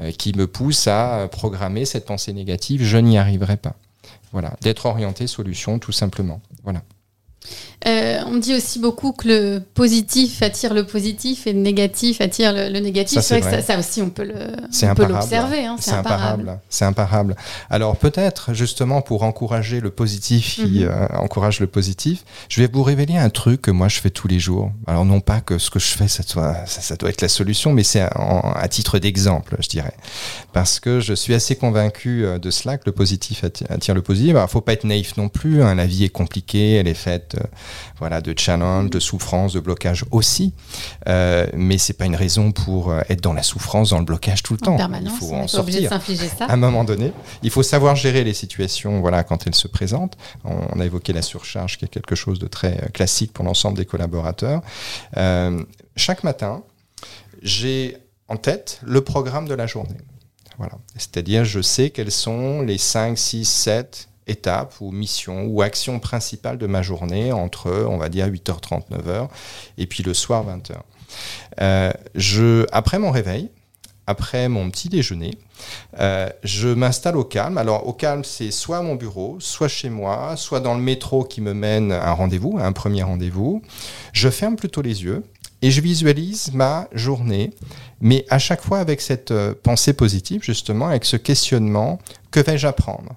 euh, 0.00 0.10
qui 0.12 0.32
me 0.36 0.46
pousse 0.46 0.86
à 0.86 1.28
programmer 1.30 1.84
cette 1.84 2.06
pensée 2.06 2.32
négative, 2.32 2.82
je 2.84 2.96
n'y 2.98 3.18
arriverai 3.18 3.56
pas. 3.56 3.74
Voilà, 4.32 4.56
d'être 4.60 4.86
orienté 4.86 5.26
solution, 5.26 5.78
tout 5.78 5.92
simplement. 5.92 6.40
Voilà. 6.62 6.82
Euh, 7.86 8.18
on 8.26 8.36
dit 8.36 8.54
aussi 8.54 8.78
beaucoup 8.78 9.12
que 9.12 9.26
le 9.26 9.60
positif 9.60 10.42
attire 10.42 10.74
le 10.74 10.84
positif 10.84 11.46
et 11.46 11.54
le 11.54 11.60
négatif 11.60 12.20
attire 12.20 12.52
le, 12.52 12.68
le 12.68 12.78
négatif. 12.80 13.14
Ça, 13.16 13.22
C'est 13.22 13.28
c'est 13.36 13.40
vrai, 13.40 13.50
que 13.50 13.54
vrai. 13.56 13.62
ça, 13.62 13.72
ça 13.74 13.78
aussi, 13.78 14.02
on 14.02 14.10
peut 14.10 14.24
l'observer. 15.06 15.64
hein, 15.64 15.76
C'est 15.80 15.92
imparable. 15.92 16.58
C'est 16.68 16.84
imparable. 16.84 17.36
Alors 17.70 17.96
peut-être 17.96 18.52
justement 18.52 19.00
pour 19.00 19.22
encourager 19.22 19.80
le 19.80 19.90
positif 19.90 20.56
qui 20.56 20.80
Mhm. 20.84 20.88
euh, 20.90 21.06
encourage 21.18 21.60
le 21.60 21.66
positif, 21.66 22.24
je 22.50 22.60
vais 22.60 22.68
vous 22.70 22.82
révéler 22.82 23.16
un 23.16 23.30
truc 23.30 23.62
que 23.62 23.70
moi 23.70 23.88
je 23.88 24.00
fais 24.00 24.10
tous 24.10 24.28
les 24.28 24.38
jours. 24.38 24.70
Alors 24.86 25.06
non 25.06 25.20
pas 25.20 25.40
que 25.40 25.56
ce 25.56 25.70
que 25.70 25.78
je 25.78 25.86
fais 25.88 26.08
ça 26.08 26.22
doit, 26.34 26.54
ça, 26.66 26.82
ça 26.82 26.96
doit 26.96 27.08
être 27.08 27.22
la 27.22 27.28
solution, 27.28 27.72
mais 27.72 27.82
c'est 27.82 28.00
à 28.02 28.68
titre 28.68 28.98
d'exemple, 28.98 29.56
je 29.60 29.68
dirais, 29.68 29.94
parce 30.52 30.80
que 30.80 31.00
je 31.00 31.14
suis 31.14 31.32
assez 31.32 31.56
convaincu 31.56 32.24
euh, 32.26 32.38
de 32.38 32.50
cela 32.50 32.76
que 32.76 32.82
le 32.86 32.92
positif 32.92 33.42
atti- 33.44 33.64
attire 33.70 33.94
le 33.94 34.02
positif. 34.02 34.36
Alors 34.36 34.50
faut 34.50 34.60
pas 34.60 34.74
être 34.74 34.84
naïf 34.84 35.16
non 35.16 35.28
plus. 35.30 35.62
hein, 35.62 35.74
la 35.74 35.86
vie 35.86 36.04
est 36.04 36.08
compliquée, 36.10 36.74
elle 36.74 36.88
est 36.88 36.94
faite, 36.94 37.29
euh, 37.34 37.44
voilà, 37.98 38.20
de 38.20 38.34
challenge, 38.36 38.90
de 38.90 39.00
souffrance, 39.00 39.52
de 39.52 39.60
blocage 39.60 40.04
aussi. 40.10 40.52
Euh, 41.08 41.46
mais 41.54 41.78
c'est 41.78 41.94
pas 41.94 42.06
une 42.06 42.16
raison 42.16 42.52
pour 42.52 42.90
euh, 42.90 43.00
être 43.08 43.20
dans 43.20 43.32
la 43.32 43.42
souffrance, 43.42 43.90
dans 43.90 43.98
le 43.98 44.04
blocage 44.04 44.42
tout 44.42 44.54
le 44.54 44.60
En 44.62 44.72
temps. 44.72 44.76
permanence, 44.76 45.12
Il 45.14 45.18
faut 45.18 45.34
en 45.34 45.48
sortir 45.48 45.90
ça. 45.90 46.44
à 46.46 46.52
un 46.52 46.56
moment 46.56 46.84
donné. 46.84 47.12
Il 47.42 47.50
faut 47.50 47.62
savoir 47.62 47.96
gérer 47.96 48.24
les 48.24 48.34
situations 48.34 49.00
voilà, 49.00 49.24
quand 49.24 49.46
elles 49.46 49.54
se 49.54 49.68
présentent. 49.68 50.16
On, 50.44 50.80
a 50.80 50.84
évoqué 50.84 51.12
la 51.12 51.22
surcharge, 51.22 51.78
qui 51.78 51.84
est 51.84 51.88
quelque 51.88 52.14
chose 52.14 52.38
de 52.38 52.46
très 52.46 52.90
classique 52.92 53.32
pour 53.32 53.44
l'ensemble 53.44 53.76
des 53.76 53.86
collaborateurs. 53.86 54.62
Euh, 55.16 55.62
chaque 55.96 56.24
matin, 56.24 56.62
j'ai 57.42 57.96
en 58.28 58.36
tête 58.36 58.80
le 58.84 59.02
programme 59.02 59.46
de 59.46 59.54
la 59.54 59.66
journée. 59.66 59.96
Voilà. 60.58 60.74
C'est-à-dire, 60.96 61.44
je 61.44 61.62
sais 61.62 61.90
quelles 61.90 62.10
sont 62.10 62.60
les 62.60 62.78
5, 62.78 63.16
6, 63.16 63.44
7 63.44 64.09
étapes 64.26 64.74
ou 64.80 64.92
missions 64.92 65.46
ou 65.46 65.62
actions 65.62 65.98
principales 65.98 66.58
de 66.58 66.66
ma 66.66 66.82
journée 66.82 67.32
entre, 67.32 67.86
on 67.88 67.96
va 67.96 68.08
dire, 68.08 68.26
8h30, 68.28 68.90
9h 68.90 69.28
et 69.78 69.86
puis 69.86 70.02
le 70.02 70.14
soir, 70.14 70.44
20h. 70.46 70.76
Euh, 71.60 72.66
après 72.72 72.98
mon 72.98 73.10
réveil, 73.10 73.50
après 74.06 74.48
mon 74.48 74.70
petit 74.70 74.88
déjeuner, 74.88 75.38
euh, 76.00 76.28
je 76.42 76.68
m'installe 76.68 77.16
au 77.16 77.24
calme. 77.24 77.58
Alors 77.58 77.86
au 77.86 77.92
calme, 77.92 78.24
c'est 78.24 78.50
soit 78.50 78.78
à 78.78 78.82
mon 78.82 78.96
bureau, 78.96 79.36
soit 79.38 79.68
chez 79.68 79.88
moi, 79.88 80.36
soit 80.36 80.60
dans 80.60 80.74
le 80.74 80.80
métro 80.80 81.24
qui 81.24 81.40
me 81.40 81.54
mène 81.54 81.92
à 81.92 82.10
un 82.10 82.12
rendez-vous, 82.12 82.58
à 82.58 82.64
un 82.64 82.72
premier 82.72 83.02
rendez-vous. 83.02 83.62
Je 84.12 84.28
ferme 84.28 84.56
plutôt 84.56 84.82
les 84.82 85.04
yeux 85.04 85.22
et 85.62 85.70
je 85.70 85.80
visualise 85.80 86.52
ma 86.52 86.88
journée, 86.92 87.50
mais 88.00 88.24
à 88.30 88.38
chaque 88.38 88.62
fois 88.62 88.78
avec 88.78 89.00
cette 89.00 89.30
euh, 89.30 89.54
pensée 89.62 89.92
positive, 89.92 90.42
justement, 90.42 90.88
avec 90.88 91.04
ce 91.04 91.16
questionnement, 91.16 91.98
que 92.30 92.40
vais-je 92.40 92.66
apprendre? 92.66 93.16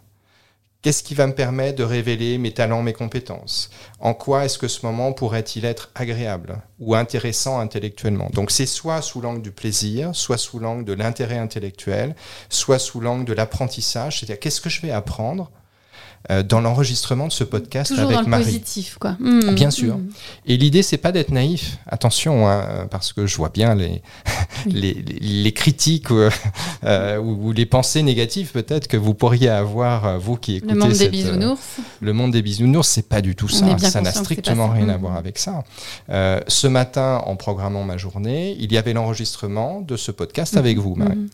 Qu'est-ce 0.84 1.02
qui 1.02 1.16
va 1.16 1.28
me 1.28 1.34
permettre 1.34 1.78
de 1.78 1.84
révéler 1.84 2.38
mes 2.38 2.52
talents, 2.52 2.82
mes 2.84 2.92
compétences? 2.92 3.70
En 4.02 4.14
quoi 4.14 4.44
est-ce 4.44 4.58
que 4.58 4.68
ce 4.68 4.86
moment 4.86 5.14
pourrait-il 5.14 5.64
être 5.64 5.90
agréable 5.96 6.58
ou 6.78 6.94
intéressant 6.94 7.60
intellectuellement? 7.62 8.30
Donc 8.34 8.52
c'est 8.52 8.66
soit 8.66 9.02
sous 9.02 9.22
l'angle 9.22 9.42
du 9.42 9.52
plaisir, 9.52 10.10
soit 10.14 10.38
sous 10.38 10.60
l'angle 10.60 10.84
de 10.84 10.92
l'intérêt 10.92 11.38
intellectuel, 11.38 12.16
soit 12.50 12.80
sous 12.80 13.00
l'angle 13.00 13.24
de 13.24 13.32
l'apprentissage, 13.32 14.20
c'est-à-dire 14.20 14.40
qu'est-ce 14.42 14.60
que 14.60 14.70
je 14.70 14.82
vais 14.82 14.92
apprendre 14.92 15.52
euh, 16.32 16.44
dans 16.44 16.60
l'enregistrement 16.62 17.28
de 17.28 17.34
ce 17.34 17.44
podcast 17.46 17.90
Toujours 17.92 18.06
avec 18.06 18.16
dans 18.18 18.22
le 18.24 18.28
Marie. 18.30 18.44
positif, 18.46 18.98
quoi. 18.98 19.16
Mhm. 19.20 19.56
Bien 19.56 19.72
sûr. 19.72 19.98
Mhm. 19.98 20.10
Et 20.46 20.58
l'idée, 20.58 20.84
c'est 20.84 20.98
pas 20.98 21.12
d'être 21.12 21.32
naïf. 21.32 21.78
Attention, 21.88 22.48
hein, 22.50 22.88
parce 22.92 23.14
que 23.14 23.26
je 23.26 23.36
vois 23.38 23.50
bien 23.50 23.76
les. 23.76 24.02
Les, 24.66 24.94
les- 24.94 25.20
les 25.20 25.52
critiques 25.52 26.12
euh, 26.12 26.30
euh, 26.84 27.18
ou, 27.18 27.48
ou 27.48 27.52
les 27.52 27.66
pensées 27.66 28.02
négatives 28.04 28.52
peut-être 28.52 28.88
que 28.88 28.98
vous 28.98 29.14
pourriez 29.14 29.50
avoir, 29.50 30.06
euh, 30.06 30.18
vous 30.18 30.36
qui 30.38 30.56
écoutez 30.58 30.74
Le 30.74 30.80
monde 30.80 30.90
des 30.90 30.96
cette, 30.96 31.12
bisounours. 31.12 31.62
le 32.02 32.14
monde 32.14 32.32
des 32.32 32.42
bisounours, 32.42 32.88
c'est 32.88 33.08
pas 33.10 33.22
du 33.22 33.36
tout 33.36 33.48
ça. 33.50 33.78
Ça 33.78 34.02
n'a 34.02 34.12
strictement 34.12 34.70
rien 34.70 34.90
à 34.90 34.94
Mhm. 34.96 35.02
voir 35.02 35.16
avec 35.18 35.38
ça. 35.38 35.64
Euh, 36.10 36.40
ce 36.48 36.68
matin, 36.68 37.22
en 37.26 37.36
programmant 37.36 37.84
ma 37.84 37.98
journée, 37.98 38.56
il 38.60 38.72
y 38.72 38.78
avait 38.78 38.94
l'enregistrement 38.94 39.82
de 39.82 39.96
ce 39.98 40.12
podcast 40.12 40.58
avec 40.58 40.78
vous, 40.78 40.96
Marie. 40.96 41.16
Mhm. 41.18 41.30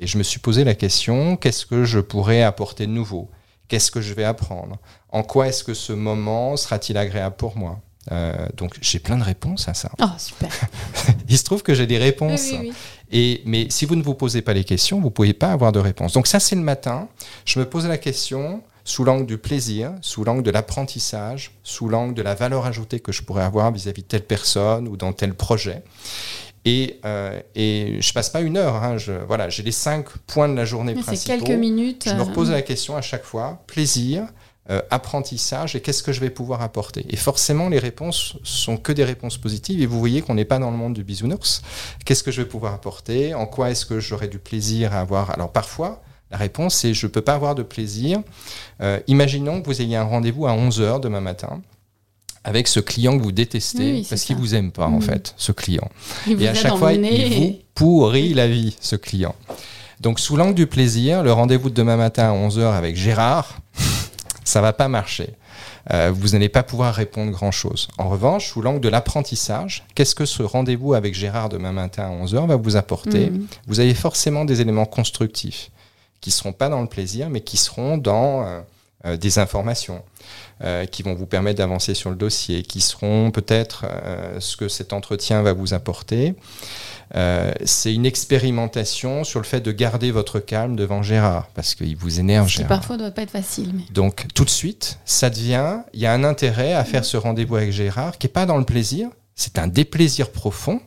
Et 0.00 0.06
je 0.06 0.18
me 0.18 0.22
suis 0.22 0.40
posé 0.40 0.64
la 0.64 0.74
question 0.74 1.36
qu'est-ce 1.36 1.66
que 1.66 1.84
je 1.84 2.00
pourrais 2.00 2.42
apporter 2.42 2.86
de 2.86 2.92
nouveau? 2.92 3.30
Qu'est-ce 3.68 3.90
que 3.90 4.00
je 4.00 4.12
vais 4.12 4.24
apprendre? 4.24 4.76
En 5.10 5.22
quoi 5.22 5.46
est-ce 5.48 5.62
que 5.64 5.72
ce 5.74 5.92
moment 5.92 6.56
sera-t-il 6.56 6.98
agréable 6.98 7.36
pour 7.36 7.56
moi? 7.56 7.80
Euh, 8.12 8.46
Donc 8.56 8.76
j'ai 8.80 8.98
plein 8.98 9.16
de 9.16 9.22
réponses 9.24 9.68
à 9.68 9.74
ça. 9.74 9.90
Oh, 10.00 10.04
super. 10.18 10.50
Il 11.28 11.38
se 11.38 11.44
trouve 11.44 11.62
que 11.62 11.74
j'ai 11.74 11.86
des 11.86 11.98
réponses. 11.98 12.50
oui, 12.52 12.58
oui. 12.60 12.72
Et, 13.12 13.42
mais 13.44 13.66
si 13.70 13.86
vous 13.86 13.94
ne 13.96 14.02
vous 14.02 14.14
posez 14.14 14.42
pas 14.42 14.54
les 14.54 14.64
questions, 14.64 14.98
vous 14.98 15.06
ne 15.06 15.10
pouvez 15.10 15.34
pas 15.34 15.52
avoir 15.52 15.72
de 15.72 15.78
réponse. 15.78 16.12
Donc 16.14 16.26
ça, 16.26 16.40
c'est 16.40 16.56
le 16.56 16.62
matin. 16.62 17.08
Je 17.44 17.58
me 17.60 17.64
pose 17.64 17.86
la 17.86 17.98
question, 17.98 18.62
sous 18.84 19.04
l'angle 19.04 19.26
du 19.26 19.38
plaisir, 19.38 19.92
sous 20.00 20.24
l'angle 20.24 20.42
de 20.42 20.50
l'apprentissage, 20.50 21.52
sous 21.62 21.88
l'angle 21.88 22.14
de 22.14 22.22
la 22.22 22.34
valeur 22.34 22.66
ajoutée 22.66 23.00
que 23.00 23.12
je 23.12 23.22
pourrais 23.22 23.44
avoir 23.44 23.70
vis-à-vis 23.72 24.02
de 24.02 24.08
telle 24.08 24.24
personne 24.24 24.88
ou 24.88 24.96
dans 24.96 25.12
tel 25.12 25.34
projet. 25.34 25.82
Et, 26.66 26.98
euh, 27.04 27.40
et 27.54 27.98
je 28.00 28.12
passe 28.12 28.30
pas 28.30 28.40
une 28.40 28.56
heure. 28.56 28.76
Hein, 28.82 28.96
je, 28.96 29.12
voilà, 29.12 29.48
j'ai 29.50 29.62
les 29.62 29.72
cinq 29.72 30.08
points 30.26 30.48
de 30.48 30.54
la 30.54 30.64
journée 30.64 30.94
principaux. 30.94 31.16
C'est 31.16 31.38
quelques 31.38 31.58
minutes. 31.58 32.04
Je 32.08 32.14
me 32.14 32.20
euh, 32.20 32.24
repose 32.24 32.50
la 32.50 32.62
question 32.62 32.96
à 32.96 33.02
chaque 33.02 33.24
fois 33.24 33.62
plaisir, 33.66 34.24
euh, 34.70 34.80
apprentissage 34.90 35.76
et 35.76 35.80
qu'est-ce 35.80 36.02
que 36.02 36.12
je 36.12 36.20
vais 36.20 36.30
pouvoir 36.30 36.62
apporter. 36.62 37.04
Et 37.10 37.16
forcément, 37.16 37.68
les 37.68 37.78
réponses 37.78 38.36
sont 38.44 38.76
que 38.78 38.92
des 38.92 39.04
réponses 39.04 39.36
positives. 39.36 39.82
Et 39.82 39.86
vous 39.86 39.98
voyez 39.98 40.22
qu'on 40.22 40.34
n'est 40.34 40.46
pas 40.46 40.58
dans 40.58 40.70
le 40.70 40.76
monde 40.76 40.94
du 40.94 41.04
bisounours. 41.04 41.60
Qu'est-ce 42.06 42.22
que 42.22 42.30
je 42.30 42.40
vais 42.42 42.48
pouvoir 42.48 42.72
apporter? 42.72 43.34
En 43.34 43.46
quoi 43.46 43.70
est-ce 43.70 43.84
que 43.84 44.00
j'aurai 44.00 44.28
du 44.28 44.38
plaisir 44.38 44.94
à 44.94 45.00
avoir? 45.00 45.30
Alors 45.30 45.52
parfois, 45.52 46.02
la 46.30 46.38
réponse 46.38 46.74
c'est 46.76 46.94
je 46.94 47.06
ne 47.06 47.12
peux 47.12 47.20
pas 47.20 47.34
avoir 47.34 47.54
de 47.54 47.62
plaisir. 47.62 48.20
Euh, 48.80 48.98
imaginons 49.06 49.60
que 49.60 49.66
vous 49.66 49.82
ayez 49.82 49.96
un 49.96 50.04
rendez-vous 50.04 50.46
à 50.46 50.52
11h 50.56 51.00
demain 51.00 51.20
matin 51.20 51.60
avec 52.42 52.68
ce 52.68 52.80
client 52.80 53.16
que 53.18 53.22
vous 53.22 53.32
détestez 53.32 53.92
Oui, 53.92 54.06
parce 54.08 54.22
qu'il 54.24 54.36
vous 54.36 54.54
aime 54.54 54.70
pas 54.72 54.86
en 54.86 54.92
Mhm. 54.96 55.02
fait, 55.02 55.34
ce 55.36 55.52
client. 55.52 55.88
il 56.26 56.42
Et 56.42 56.48
à 56.48 56.54
chaque 56.54 56.76
fois, 56.76 56.92
il 56.92 57.34
vous 57.38 57.58
pourrit 57.74 58.34
la 58.34 58.48
vie, 58.48 58.76
ce 58.80 58.96
client. 58.96 59.34
Donc, 60.00 60.20
sous 60.20 60.36
l'angle 60.36 60.54
du 60.54 60.66
plaisir, 60.66 61.22
le 61.22 61.32
rendez-vous 61.32 61.70
de 61.70 61.74
demain 61.74 61.96
matin 61.96 62.28
à 62.28 62.32
11h 62.32 62.72
avec 62.74 62.96
Gérard, 62.96 63.60
ça 64.44 64.60
va 64.60 64.72
pas 64.72 64.88
marcher. 64.88 65.30
Euh, 65.92 66.12
vous 66.14 66.30
n'allez 66.30 66.48
pas 66.48 66.62
pouvoir 66.62 66.94
répondre 66.94 67.30
grand-chose. 67.30 67.88
En 67.98 68.08
revanche, 68.08 68.48
sous 68.48 68.62
l'angle 68.62 68.80
de 68.80 68.88
l'apprentissage, 68.88 69.84
qu'est-ce 69.94 70.14
que 70.14 70.24
ce 70.24 70.42
rendez-vous 70.42 70.94
avec 70.94 71.14
Gérard 71.14 71.48
demain 71.48 71.72
matin 71.72 72.04
à 72.04 72.24
11h 72.24 72.46
va 72.46 72.56
vous 72.56 72.76
apporter 72.76 73.30
Mhm. 73.30 73.46
Vous 73.66 73.80
avez 73.80 73.94
forcément 73.94 74.44
des 74.44 74.60
éléments 74.60 74.86
constructifs 74.86 75.70
qui 76.20 76.30
seront 76.30 76.52
pas 76.52 76.68
dans 76.68 76.80
le 76.80 76.86
plaisir, 76.88 77.28
mais 77.28 77.40
qui 77.42 77.56
seront 77.56 77.98
dans 77.98 78.46
euh, 78.46 78.60
euh, 79.04 79.16
des 79.16 79.38
informations 79.38 80.02
euh, 80.62 80.86
qui 80.86 81.02
vont 81.02 81.14
vous 81.14 81.26
permettre 81.26 81.58
d'avancer 81.58 81.94
sur 81.94 82.10
le 82.10 82.16
dossier, 82.16 82.62
qui 82.62 82.80
seront 82.80 83.32
peut-être 83.32 83.84
euh, 83.84 84.38
ce 84.38 84.56
que 84.56 84.68
cet 84.68 84.92
entretien 84.92 85.42
va 85.42 85.52
vous 85.52 85.74
apporter. 85.74 86.36
Euh, 87.16 87.52
c'est 87.64 87.92
une 87.92 88.06
expérimentation 88.06 89.24
sur 89.24 89.40
le 89.40 89.46
fait 89.46 89.60
de 89.60 89.72
garder 89.72 90.12
votre 90.12 90.38
calme 90.38 90.76
devant 90.76 91.02
Gérard, 91.02 91.48
parce 91.54 91.74
qu'il 91.74 91.96
vous 91.96 92.20
énerve, 92.20 92.48
Ce 92.48 92.58
qui 92.58 92.64
parfois 92.64 92.96
doit 92.96 93.10
pas 93.10 93.22
être 93.22 93.32
facile. 93.32 93.72
Mais... 93.74 93.82
Donc 93.92 94.26
tout 94.32 94.44
de 94.44 94.50
suite, 94.50 95.00
ça 95.04 95.28
devient, 95.28 95.78
il 95.92 95.98
y 95.98 96.06
a 96.06 96.12
un 96.12 96.22
intérêt 96.22 96.72
à 96.72 96.84
faire 96.84 97.04
ce 97.04 97.16
rendez-vous 97.16 97.56
avec 97.56 97.72
Gérard 97.72 98.16
qui 98.16 98.28
n'est 98.28 98.32
pas 98.32 98.46
dans 98.46 98.56
le 98.56 98.64
plaisir, 98.64 99.08
c'est 99.34 99.58
un 99.58 99.66
déplaisir 99.66 100.30
profond. 100.30 100.80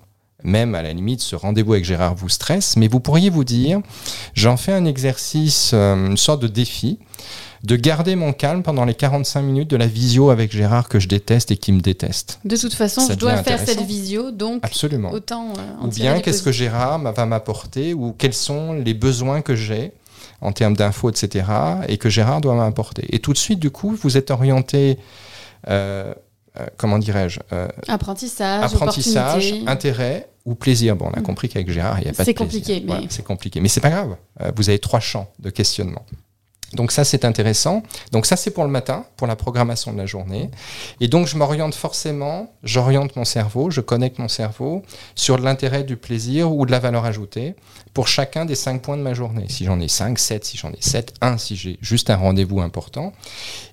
Même 0.44 0.75
à 0.75 0.84
la 0.84 0.94
limite, 0.94 1.22
ce 1.22 1.36
rendez-vous 1.36 1.74
avec 1.74 1.86
Gérard 1.86 2.13
vous 2.15 2.29
stresse, 2.29 2.77
mais 2.77 2.88
vous 2.88 3.00
pourriez 3.00 3.29
vous 3.29 3.44
dire, 3.44 3.82
j'en 4.34 4.56
fais 4.56 4.72
un 4.72 4.86
exercice, 4.86 5.72
euh, 5.74 5.96
une 5.96 6.17
sorte 6.17 6.41
de 6.41 6.48
défi, 6.48 7.00
de 7.63 7.75
garder 7.75 8.15
mon 8.15 8.34
calme 8.34 8.62
pendant 8.62 8.86
les 8.86 8.94
45 8.94 9.41
minutes 9.41 9.70
de 9.70 9.77
la 9.77 9.88
visio 9.88 10.29
avec 10.29 10.51
Gérard 10.51 10.89
que 10.89 11.00
je 11.00 11.08
déteste 11.08 11.50
et 11.51 11.58
qui 11.58 11.72
me 11.72 11.82
déteste. 11.82 12.39
De 12.46 12.56
toute 12.56 12.74
façon, 12.74 13.01
Ça 13.01 13.13
je 13.13 13.17
dois 13.17 13.41
faire 13.44 13.60
cette 13.60 13.82
visio, 13.82 14.32
donc 14.32 14.60
Absolument. 14.63 15.12
autant 15.12 15.53
euh, 15.58 15.82
en 15.82 15.88
Ou 15.88 15.89
bien 15.89 16.20
qu'est-ce 16.20 16.44
que. 16.44 16.51
Gérard 16.51 17.00
va 17.00 17.25
m'apporter 17.25 17.94
ou 17.94 18.13
quels 18.17 18.34
sont 18.34 18.74
les 18.74 18.94
besoins 18.94 19.41
que 19.41 19.56
j'ai 19.56 19.91
en 20.41 20.51
termes 20.51 20.75
d'infos, 20.75 21.10
etc. 21.10 21.46
et 21.88 21.98
que 21.98 22.10
Gérard 22.10 22.41
doit 22.41 22.53
m'apporter. 22.56 23.06
Et 23.10 23.20
tout 23.20 23.34
de 23.34 23.38
suite, 23.38 23.60
du 23.60 23.72
coup, 23.72 23.98
vous 24.01 24.17
êtes 24.17 24.32
orienté, 24.32 25.00
euh, 25.67 26.13
comment 26.78 27.00
dirais-je, 27.00 27.40
euh, 27.54 27.68
apprentissage, 27.88 28.74
apprentissage, 28.74 29.54
intérêt 29.68 30.30
ou 30.46 30.56
plaisir. 30.56 30.96
Bon, 30.96 31.08
on 31.08 31.18
a 31.18 31.20
Mm. 31.20 31.24
compris 31.24 31.50
qu'avec 31.50 31.70
Gérard, 31.70 32.00
il 32.00 32.04
n'y 32.06 32.10
a 32.10 32.14
pas 32.14 32.24
de 32.24 32.26
C'est 32.26 32.34
plaisir. 32.34 32.36
compliqué, 32.62 32.84
mais- 32.88 33.08
c'est 33.10 33.24
compliqué. 33.26 33.60
Mais 33.62 33.68
c'est 33.68 33.82
pas 33.82 33.90
grave. 33.90 34.16
Euh, 34.42 34.52
vous 34.56 34.70
avez 34.70 34.80
trois 34.80 35.00
champs 35.00 35.30
de 35.40 35.50
questionnement. 35.50 36.06
Donc 36.74 36.92
ça, 36.92 37.04
c'est 37.04 37.24
intéressant. 37.24 37.82
Donc 38.12 38.26
ça, 38.26 38.36
c'est 38.36 38.52
pour 38.52 38.64
le 38.64 38.70
matin, 38.70 39.06
pour 39.16 39.28
la 39.28 39.36
programmation 39.36 39.94
de 39.94 39.98
la 39.98 40.06
journée. 40.06 40.50
Et 41.00 41.08
donc, 41.08 41.28
je 41.28 41.38
m'oriente 41.38 41.76
forcément, 41.76 42.52
j'oriente 42.64 43.16
mon 43.16 43.26
cerveau, 43.26 43.72
je 43.72 43.82
connecte 43.82 44.20
mon 44.20 44.28
cerveau 44.28 44.84
sur 45.16 45.38
de 45.38 45.44
l'intérêt, 45.44 45.84
du 45.84 45.96
plaisir 45.96 46.52
ou 46.52 46.66
de 46.66 46.72
la 46.72 46.80
valeur 46.80 47.06
ajoutée 47.06 47.56
pour 47.94 48.08
chacun 48.08 48.46
des 48.46 48.56
cinq 48.56 48.82
points 48.82 48.98
de 48.98 49.02
ma 49.02 49.14
journée. 49.14 49.46
Si 49.50 49.66
j'en 49.66 49.80
ai 49.80 49.88
cinq, 49.88 50.20
sept, 50.20 50.46
si 50.46 50.58
j'en 50.58 50.72
ai 50.72 50.82
sept, 50.82 51.14
un, 51.22 51.38
si 51.38 51.56
j'ai 51.56 51.80
juste 51.82 52.10
un 52.10 52.18
rendez-vous 52.18 52.60
important. 52.60 53.14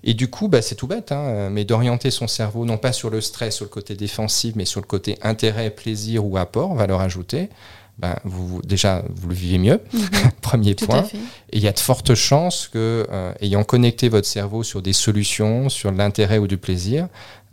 Et 0.03 0.15
du 0.15 0.31
coup, 0.31 0.49
bah, 0.49 0.63
c'est 0.63 0.77
tout 0.77 0.87
bête, 0.87 1.13
hein, 1.13 1.51
mais 1.51 1.65
d'orienter 1.65 2.11
son 2.11 2.29
cerveau 2.29 2.65
non 2.65 2.79
pas 2.79 2.93
sur 2.93 3.11
le 3.11 3.21
stress, 3.21 3.57
sur 3.57 3.65
le 3.65 3.71
côté 3.71 3.97
défensif, 3.97 4.55
mais 4.57 4.65
sur 4.65 4.81
le 4.81 4.87
côté 4.87 5.19
intérêt, 5.23 5.71
plaisir 5.71 6.25
ou 6.25 6.37
apport, 6.37 6.75
valeur 6.75 7.01
ajoutée. 7.01 7.51
Ben, 7.99 8.17
vous, 8.25 8.61
déjà, 8.63 9.05
vous 9.15 9.29
le 9.29 9.35
vivez 9.35 9.59
mieux, 9.59 9.81
Mhm, 9.93 10.01
premier 10.43 10.75
Tout 10.75 10.87
point. 10.87 11.05
Et 11.53 11.59
il 11.59 11.63
y 11.63 11.69
a 11.69 11.73
de 11.73 11.79
fortes 11.79 12.15
chances 12.17 12.69
que, 12.73 13.07
euh, 13.11 13.33
ayant 13.41 13.63
connecté 13.63 14.09
votre 14.09 14.27
cerveau 14.27 14.65
sur 14.65 14.83
des 14.83 14.93
solutions, 14.93 15.69
sur 15.69 15.93
de 15.93 15.99
l'intérêt 15.99 16.39
ou 16.39 16.49
du 16.49 16.57
plaisir, 16.57 17.07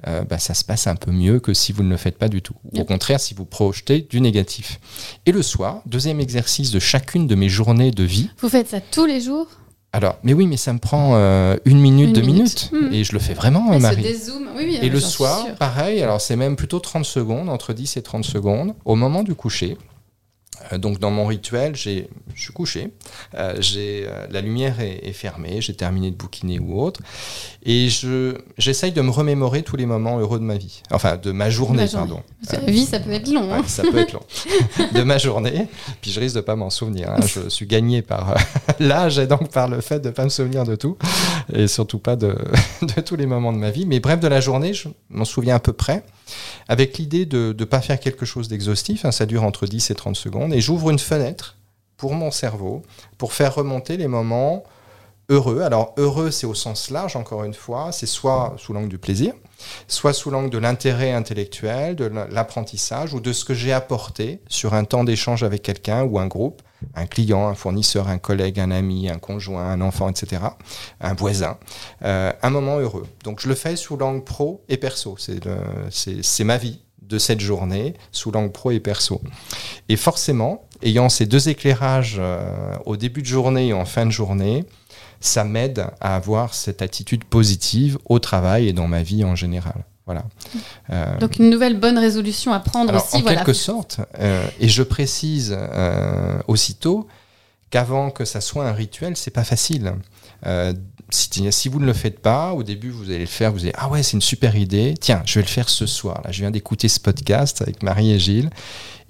euh, 0.07 0.24
bah, 0.24 0.39
ça 0.39 0.55
se 0.55 0.63
passe 0.63 0.88
un 0.88 0.95
peu 0.95 1.12
mieux 1.12 1.39
que 1.39 1.53
si 1.53 1.71
vous 1.74 1.83
ne 1.83 1.89
le 1.89 1.98
faites 1.98 2.17
pas 2.17 2.27
du 2.27 2.41
tout. 2.41 2.55
Ou 2.74 2.79
au 2.79 2.86
contraire, 2.86 3.19
si 3.19 3.36
vous 3.36 3.45
projetez 3.45 4.01
du 4.10 4.19
négatif. 4.19 4.79
Et 5.27 5.31
le 5.31 5.43
soir, 5.43 5.83
deuxième 5.86 6.19
exercice 6.19 6.71
de 6.71 6.79
chacune 6.79 7.27
de 7.27 7.36
mes 7.36 7.48
journées 7.50 7.91
de 7.91 8.03
vie. 8.03 8.31
Vous 8.39 8.50
faites 8.50 8.69
ça 8.69 8.81
tous 8.81 9.05
les 9.05 9.21
jours? 9.21 9.45
Alors, 9.93 10.17
mais 10.24 10.33
oui, 10.33 10.48
mais 10.48 10.57
ça 10.57 10.74
me 10.74 10.79
prend 10.79 11.12
euh, 11.15 11.55
une 11.65 11.79
minute, 11.79 12.07
Une 12.07 12.13
deux 12.13 12.21
minute. 12.21 12.71
minutes. 12.71 12.89
Mhm. 12.89 12.93
Et 12.93 13.03
je 13.03 13.12
le 13.13 13.19
fais 13.19 13.33
vraiment, 13.36 13.67
Elle 13.74 13.77
se 13.81 13.81
Marie. 13.83 14.01
dézoome. 14.01 14.48
Oui, 14.57 14.63
oui, 14.65 14.79
Et 14.81 14.89
le 14.89 15.00
soir, 15.00 15.45
pareil, 15.60 16.01
alors 16.01 16.19
c'est 16.19 16.36
même 16.38 16.55
plutôt 16.55 16.79
30 16.79 17.05
secondes, 17.05 17.48
entre 17.50 17.74
10 17.74 17.98
et 17.98 18.01
30 18.01 18.24
secondes, 18.25 18.74
au 18.86 18.95
moment 18.95 19.21
du 19.21 19.36
coucher. 19.36 19.77
Euh, 20.73 20.77
donc 20.77 20.99
dans 20.99 21.11
mon 21.11 21.25
rituel, 21.25 21.75
je 21.75 22.03
suis 22.35 22.53
couché, 22.53 22.91
euh, 23.35 23.55
j'ai, 23.59 24.05
euh, 24.07 24.27
la 24.29 24.41
lumière 24.41 24.79
est, 24.79 24.99
est 25.07 25.13
fermée, 25.13 25.61
j'ai 25.61 25.73
terminé 25.73 26.11
de 26.11 26.15
bouquiner 26.15 26.59
ou 26.59 26.81
autre, 26.81 26.99
et 27.63 27.89
je, 27.89 28.35
j'essaye 28.57 28.91
de 28.91 29.01
me 29.01 29.09
remémorer 29.11 29.63
tous 29.63 29.75
les 29.75 29.85
moments 29.85 30.19
heureux 30.19 30.39
de 30.39 30.43
ma 30.43 30.57
vie, 30.57 30.81
enfin 30.91 31.17
de 31.17 31.31
ma 31.31 31.49
journée, 31.49 31.83
Ma 31.83 31.85
journée. 31.87 32.07
pardon. 32.07 32.23
Parce 32.45 32.59
que 32.59 32.65
La 32.65 32.71
vie, 32.71 32.85
ça 32.85 32.99
peut 32.99 33.11
être 33.11 33.29
long. 33.31 33.51
hein. 33.53 33.59
Ouais, 33.61 33.67
ça 33.67 33.83
peut 33.83 33.97
être 33.99 34.13
long. 34.13 34.23
de 34.93 35.03
ma 35.03 35.17
journée, 35.17 35.67
puis 36.01 36.11
je 36.11 36.19
risque 36.19 36.35
de 36.35 36.41
pas 36.41 36.55
m'en 36.55 36.69
souvenir. 36.69 37.09
hein. 37.11 37.19
Je 37.25 37.49
suis 37.49 37.67
gagné 37.67 38.01
par 38.01 38.35
l'âge 38.79 39.19
et 39.19 39.27
donc 39.27 39.49
par 39.51 39.67
le 39.67 39.81
fait 39.81 39.99
de 39.99 40.09
pas 40.09 40.23
me 40.23 40.29
souvenir 40.29 40.63
de 40.63 40.75
tout, 40.75 40.97
et 41.53 41.67
surtout 41.67 41.99
pas 41.99 42.15
de, 42.15 42.35
de 42.81 43.01
tous 43.01 43.15
les 43.15 43.25
moments 43.25 43.53
de 43.53 43.57
ma 43.57 43.71
vie. 43.71 43.85
Mais 43.85 43.99
bref, 43.99 44.19
de 44.19 44.27
la 44.27 44.39
journée, 44.41 44.73
je 44.73 44.87
m'en 45.09 45.25
souviens 45.25 45.55
à 45.55 45.59
peu 45.59 45.73
près, 45.73 46.03
avec 46.67 46.97
l'idée 46.97 47.25
de 47.25 47.55
ne 47.57 47.65
pas 47.65 47.81
faire 47.81 48.00
quelque 48.00 48.25
chose 48.25 48.47
d'exhaustif. 48.47 49.05
hein. 49.05 49.11
ça 49.11 49.25
dure 49.25 49.43
entre 49.43 49.65
10 49.65 49.91
et 49.91 49.95
30 49.95 50.15
secondes, 50.15 50.53
et 50.53 50.61
j'ouvre 50.61 50.89
une 50.89 51.00
fenêtre 51.00 51.57
pour 51.97 52.13
mon 52.13 52.31
cerveau, 52.31 52.81
pour 53.17 53.33
faire 53.33 53.55
remonter 53.55 53.97
les 53.97 54.07
moments 54.07 54.63
heureux. 55.29 55.61
Alors 55.61 55.93
heureux, 55.97 56.31
c'est 56.31 56.47
au 56.47 56.53
sens 56.53 56.89
large, 56.89 57.15
encore 57.15 57.43
une 57.43 57.53
fois, 57.53 57.91
c'est 57.91 58.05
soit 58.05 58.55
sous 58.57 58.73
l'angle 58.73 58.89
du 58.89 58.97
plaisir, 58.97 59.33
soit 59.87 60.13
sous 60.13 60.31
l'angle 60.31 60.49
de 60.49 60.57
l'intérêt 60.57 61.11
intellectuel, 61.11 61.95
de 61.95 62.05
l'apprentissage 62.31 63.13
ou 63.13 63.19
de 63.19 63.33
ce 63.33 63.45
que 63.45 63.53
j'ai 63.53 63.73
apporté 63.73 64.41
sur 64.47 64.73
un 64.73 64.83
temps 64.83 65.03
d'échange 65.03 65.43
avec 65.43 65.61
quelqu'un 65.61 66.03
ou 66.03 66.19
un 66.19 66.27
groupe, 66.27 66.61
un 66.95 67.05
client, 67.05 67.47
un 67.47 67.55
fournisseur, 67.55 68.07
un 68.07 68.17
collègue, 68.17 68.59
un 68.59 68.71
ami, 68.71 69.09
un 69.09 69.19
conjoint, 69.19 69.63
un 69.63 69.81
enfant, 69.81 70.09
etc., 70.09 70.41
un 70.99 71.13
voisin, 71.13 71.57
euh, 72.03 72.31
un 72.41 72.49
moment 72.49 72.79
heureux. 72.79 73.05
Donc 73.23 73.39
je 73.39 73.47
le 73.47 73.55
fais 73.55 73.75
sous 73.75 73.97
l'angle 73.97 74.23
pro 74.23 74.63
et 74.69 74.77
perso. 74.77 75.17
C'est 75.19 76.43
ma 76.43 76.57
vie 76.57 76.81
de 77.01 77.17
cette 77.17 77.41
journée 77.41 77.93
sous 78.11 78.31
l'angle 78.31 78.51
pro 78.51 78.71
et 78.71 78.79
perso. 78.79 79.21
Et 79.89 79.97
forcément, 79.97 80.65
ayant 80.81 81.09
ces 81.09 81.25
deux 81.25 81.49
éclairages 81.49 82.17
euh, 82.19 82.75
au 82.85 82.97
début 82.97 83.21
de 83.21 83.27
journée 83.27 83.67
et 83.67 83.73
en 83.73 83.85
fin 83.85 84.05
de 84.05 84.11
journée, 84.11 84.65
ça 85.21 85.43
m'aide 85.43 85.85
à 86.01 86.15
avoir 86.15 86.53
cette 86.53 86.81
attitude 86.81 87.23
positive 87.23 87.97
au 88.05 88.19
travail 88.19 88.67
et 88.67 88.73
dans 88.73 88.87
ma 88.87 89.03
vie 89.03 89.23
en 89.23 89.35
général. 89.35 89.85
Voilà. 90.05 90.25
Euh, 90.89 91.17
Donc 91.19 91.37
une 91.37 91.49
nouvelle 91.49 91.79
bonne 91.79 91.97
résolution 91.97 92.51
à 92.51 92.59
prendre 92.59 92.89
alors, 92.89 93.05
aussi. 93.05 93.17
en 93.17 93.21
voilà. 93.21 93.37
quelque 93.37 93.53
sorte, 93.53 94.01
euh, 94.19 94.45
et 94.59 94.67
je 94.67 94.83
précise 94.83 95.55
euh, 95.57 96.39
aussitôt 96.47 97.07
qu'avant 97.69 98.09
que 98.09 98.25
ça 98.25 98.41
soit 98.41 98.67
un 98.67 98.73
rituel, 98.73 99.15
c'est 99.15 99.31
pas 99.31 99.43
facile. 99.43 99.93
Si, 101.13 101.29
si 101.51 101.67
vous 101.67 101.81
ne 101.81 101.85
le 101.85 101.93
faites 101.93 102.19
pas, 102.19 102.53
au 102.53 102.63
début 102.63 102.89
vous 102.89 103.09
allez 103.09 103.19
le 103.19 103.25
faire, 103.25 103.51
vous 103.51 103.59
allez 103.63 103.73
ah 103.77 103.89
ouais 103.89 104.01
c'est 104.01 104.13
une 104.13 104.21
super 104.21 104.55
idée, 104.55 104.95
tiens 104.99 105.21
je 105.25 105.35
vais 105.35 105.41
le 105.41 105.51
faire 105.51 105.67
ce 105.67 105.85
soir. 105.85 106.21
Là 106.23 106.31
je 106.31 106.39
viens 106.39 106.51
d'écouter 106.51 106.87
ce 106.87 107.01
podcast 107.01 107.61
avec 107.61 107.83
Marie 107.83 108.11
et 108.11 108.19
Gilles 108.19 108.49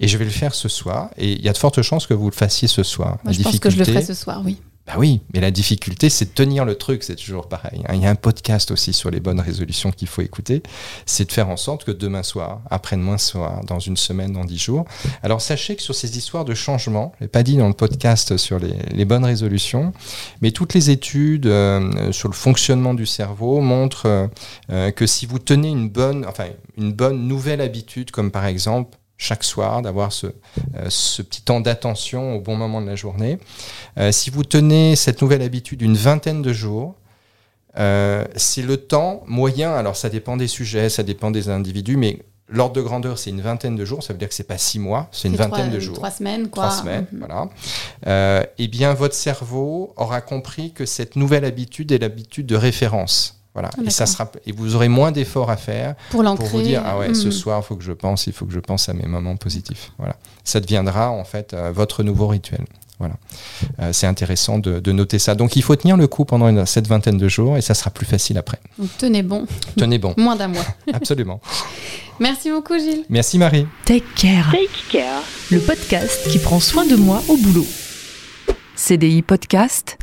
et 0.00 0.08
je 0.08 0.18
vais 0.18 0.24
le 0.24 0.30
faire 0.30 0.52
ce 0.52 0.68
soir 0.68 1.10
et 1.16 1.32
il 1.32 1.40
y 1.40 1.48
a 1.48 1.52
de 1.52 1.58
fortes 1.58 1.80
chances 1.80 2.08
que 2.08 2.14
vous 2.14 2.28
le 2.28 2.34
fassiez 2.34 2.66
ce 2.66 2.82
soir. 2.82 3.18
Moi, 3.22 3.32
je 3.32 3.42
pense 3.42 3.60
que 3.60 3.70
je 3.70 3.78
le 3.78 3.84
ferai 3.84 4.04
ce 4.04 4.14
soir, 4.14 4.42
oui. 4.44 4.58
Bah 4.86 4.94
oui, 4.96 5.20
mais 5.32 5.40
la 5.40 5.52
difficulté, 5.52 6.10
c'est 6.10 6.24
de 6.24 6.30
tenir 6.30 6.64
le 6.64 6.74
truc, 6.74 7.04
c'est 7.04 7.14
toujours 7.14 7.48
pareil. 7.48 7.82
hein. 7.86 7.94
Il 7.94 8.02
y 8.02 8.06
a 8.06 8.10
un 8.10 8.16
podcast 8.16 8.72
aussi 8.72 8.92
sur 8.92 9.10
les 9.10 9.20
bonnes 9.20 9.38
résolutions 9.38 9.92
qu'il 9.92 10.08
faut 10.08 10.22
écouter. 10.22 10.60
C'est 11.06 11.24
de 11.26 11.32
faire 11.32 11.48
en 11.50 11.56
sorte 11.56 11.84
que 11.84 11.92
demain 11.92 12.24
soir, 12.24 12.62
après-demain 12.68 13.16
soir, 13.16 13.64
dans 13.64 13.78
une 13.78 13.96
semaine, 13.96 14.32
dans 14.32 14.44
dix 14.44 14.58
jours. 14.58 14.84
Alors 15.22 15.40
sachez 15.40 15.76
que 15.76 15.82
sur 15.82 15.94
ces 15.94 16.18
histoires 16.18 16.44
de 16.44 16.54
changement, 16.54 17.12
je 17.18 17.24
l'ai 17.24 17.28
pas 17.28 17.44
dit 17.44 17.56
dans 17.56 17.68
le 17.68 17.74
podcast 17.74 18.36
sur 18.36 18.58
les, 18.58 19.04
bonnes 19.04 19.24
résolutions, 19.24 19.92
mais 20.40 20.50
toutes 20.50 20.74
les 20.74 20.90
études 20.90 21.46
euh, 21.46 22.10
sur 22.10 22.28
le 22.28 22.34
fonctionnement 22.34 22.94
du 22.94 23.06
cerveau 23.06 23.60
montrent 23.60 24.06
euh, 24.06 24.26
euh, 24.70 24.90
que 24.90 25.06
si 25.06 25.26
vous 25.26 25.38
tenez 25.38 25.68
une 25.68 25.90
bonne, 25.90 26.24
enfin, 26.26 26.46
une 26.76 26.92
bonne 26.92 27.28
nouvelle 27.28 27.60
habitude, 27.60 28.10
comme 28.10 28.32
par 28.32 28.46
exemple 28.46 28.96
chaque 29.22 29.44
soir, 29.44 29.82
d'avoir 29.82 30.12
ce, 30.12 30.26
euh, 30.26 30.86
ce 30.88 31.22
petit 31.22 31.42
temps 31.42 31.60
d'attention 31.60 32.34
au 32.34 32.40
bon 32.40 32.56
moment 32.56 32.80
de 32.82 32.86
la 32.86 32.96
journée. 32.96 33.38
Euh, 33.98 34.10
si 34.10 34.30
vous 34.30 34.42
tenez 34.42 34.96
cette 34.96 35.22
nouvelle 35.22 35.42
habitude 35.42 35.80
une 35.82 35.96
vingtaine 35.96 36.42
de 36.42 36.52
jours, 36.52 36.94
Euh, 37.78 38.26
c'est 38.36 38.60
le 38.60 38.76
temps 38.76 39.22
moyen. 39.26 39.72
Alors, 39.74 39.96
ça 39.96 40.10
dépend 40.10 40.36
des 40.36 40.46
sujets, 40.46 40.90
ça 40.90 41.02
dépend 41.02 41.30
des 41.30 41.48
individus, 41.48 41.96
mais 41.96 42.18
l'ordre 42.46 42.74
de 42.74 42.82
grandeur, 42.82 43.16
c'est 43.18 43.30
une 43.30 43.40
vingtaine 43.40 43.76
de 43.76 43.84
jours. 43.86 44.02
Ça 44.02 44.12
veut 44.12 44.18
dire 44.18 44.28
que 44.28 44.34
c'est 44.34 44.46
pas 44.46 44.58
six 44.58 44.78
mois, 44.78 45.08
c'est 45.10 45.28
une 45.28 45.36
vingtaine 45.36 45.68
trois- 45.70 45.74
de 45.76 45.80
jours. 45.80 45.94
Trois 45.96 46.10
semaines, 46.10 46.50
quoi. 46.50 46.64
Trois 46.66 46.76
semaines, 46.82 47.06
Mhm. 47.10 47.18
voilà. 48.06 48.44
Eh 48.58 48.68
bien, 48.68 48.92
votre 48.92 49.14
cerveau 49.14 49.94
aura 49.96 50.20
compris 50.20 50.72
que 50.72 50.84
cette 50.84 51.16
nouvelle 51.16 51.46
habitude 51.46 51.92
est 51.92 51.98
l'habitude 51.98 52.44
de 52.44 52.56
référence. 52.56 53.41
Voilà. 53.54 53.70
Ah, 53.76 53.82
et, 53.86 53.90
ça 53.90 54.06
sera, 54.06 54.30
et 54.46 54.52
vous 54.52 54.74
aurez 54.76 54.88
moins 54.88 55.12
d'efforts 55.12 55.50
à 55.50 55.56
faire 55.58 55.94
Pour 56.10 56.22
pour 56.22 56.46
vous 56.46 56.62
dire 56.62 56.82
ah 56.86 56.98
ouais, 56.98 57.12
ce 57.14 57.26
Mhm. 57.26 57.32
soir, 57.32 57.60
il 57.62 57.66
faut 57.66 57.76
que 57.76 57.84
je 57.84 57.92
pense, 57.92 58.26
il 58.26 58.32
faut 58.32 58.46
que 58.46 58.52
je 58.54 58.60
pense 58.60 58.88
à 58.88 58.94
mes 58.94 59.06
moments 59.06 59.36
positifs. 59.36 59.92
Voilà. 59.98 60.16
Ça 60.44 60.58
deviendra 60.60 61.10
en 61.10 61.24
fait 61.24 61.52
euh, 61.52 61.70
votre 61.70 62.02
nouveau 62.02 62.28
rituel. 62.28 62.64
Voilà. 62.98 63.14
Euh, 63.80 63.92
c'est 63.92 64.06
intéressant 64.06 64.58
de, 64.58 64.78
de 64.78 64.92
noter 64.92 65.18
ça. 65.18 65.34
Donc, 65.34 65.56
il 65.56 65.62
faut 65.62 65.74
tenir 65.74 65.96
le 65.96 66.06
coup 66.06 66.24
pendant 66.24 66.48
une- 66.48 66.64
cette 66.66 66.86
vingtaine 66.86 67.16
de 67.18 67.26
jours 67.28 67.56
et 67.56 67.60
ça 67.60 67.74
sera 67.74 67.90
plus 67.90 68.06
facile 68.06 68.38
après. 68.38 68.58
Donc, 68.78 68.88
tenez 68.96 69.22
bon, 69.24 69.44
Tenez 69.76 69.98
bon, 69.98 70.14
moins 70.16 70.36
d'un 70.36 70.48
mois. 70.48 70.64
absolument. 70.92 71.40
Merci 72.20 72.50
beaucoup, 72.52 72.78
Gilles. 72.78 73.04
Merci 73.10 73.38
Marie. 73.38 73.66
Take 73.84 74.04
Care, 74.14 74.50
Take 74.52 74.68
care. 74.98 75.22
le 75.50 75.58
podcast 75.58 76.28
qui 76.30 76.38
prend 76.38 76.60
soin 76.60 76.86
de 76.86 76.94
moi 76.94 77.20
au 77.28 77.36
boulot. 77.36 77.66
CDI 78.76 79.22
Podcast, 79.22 79.96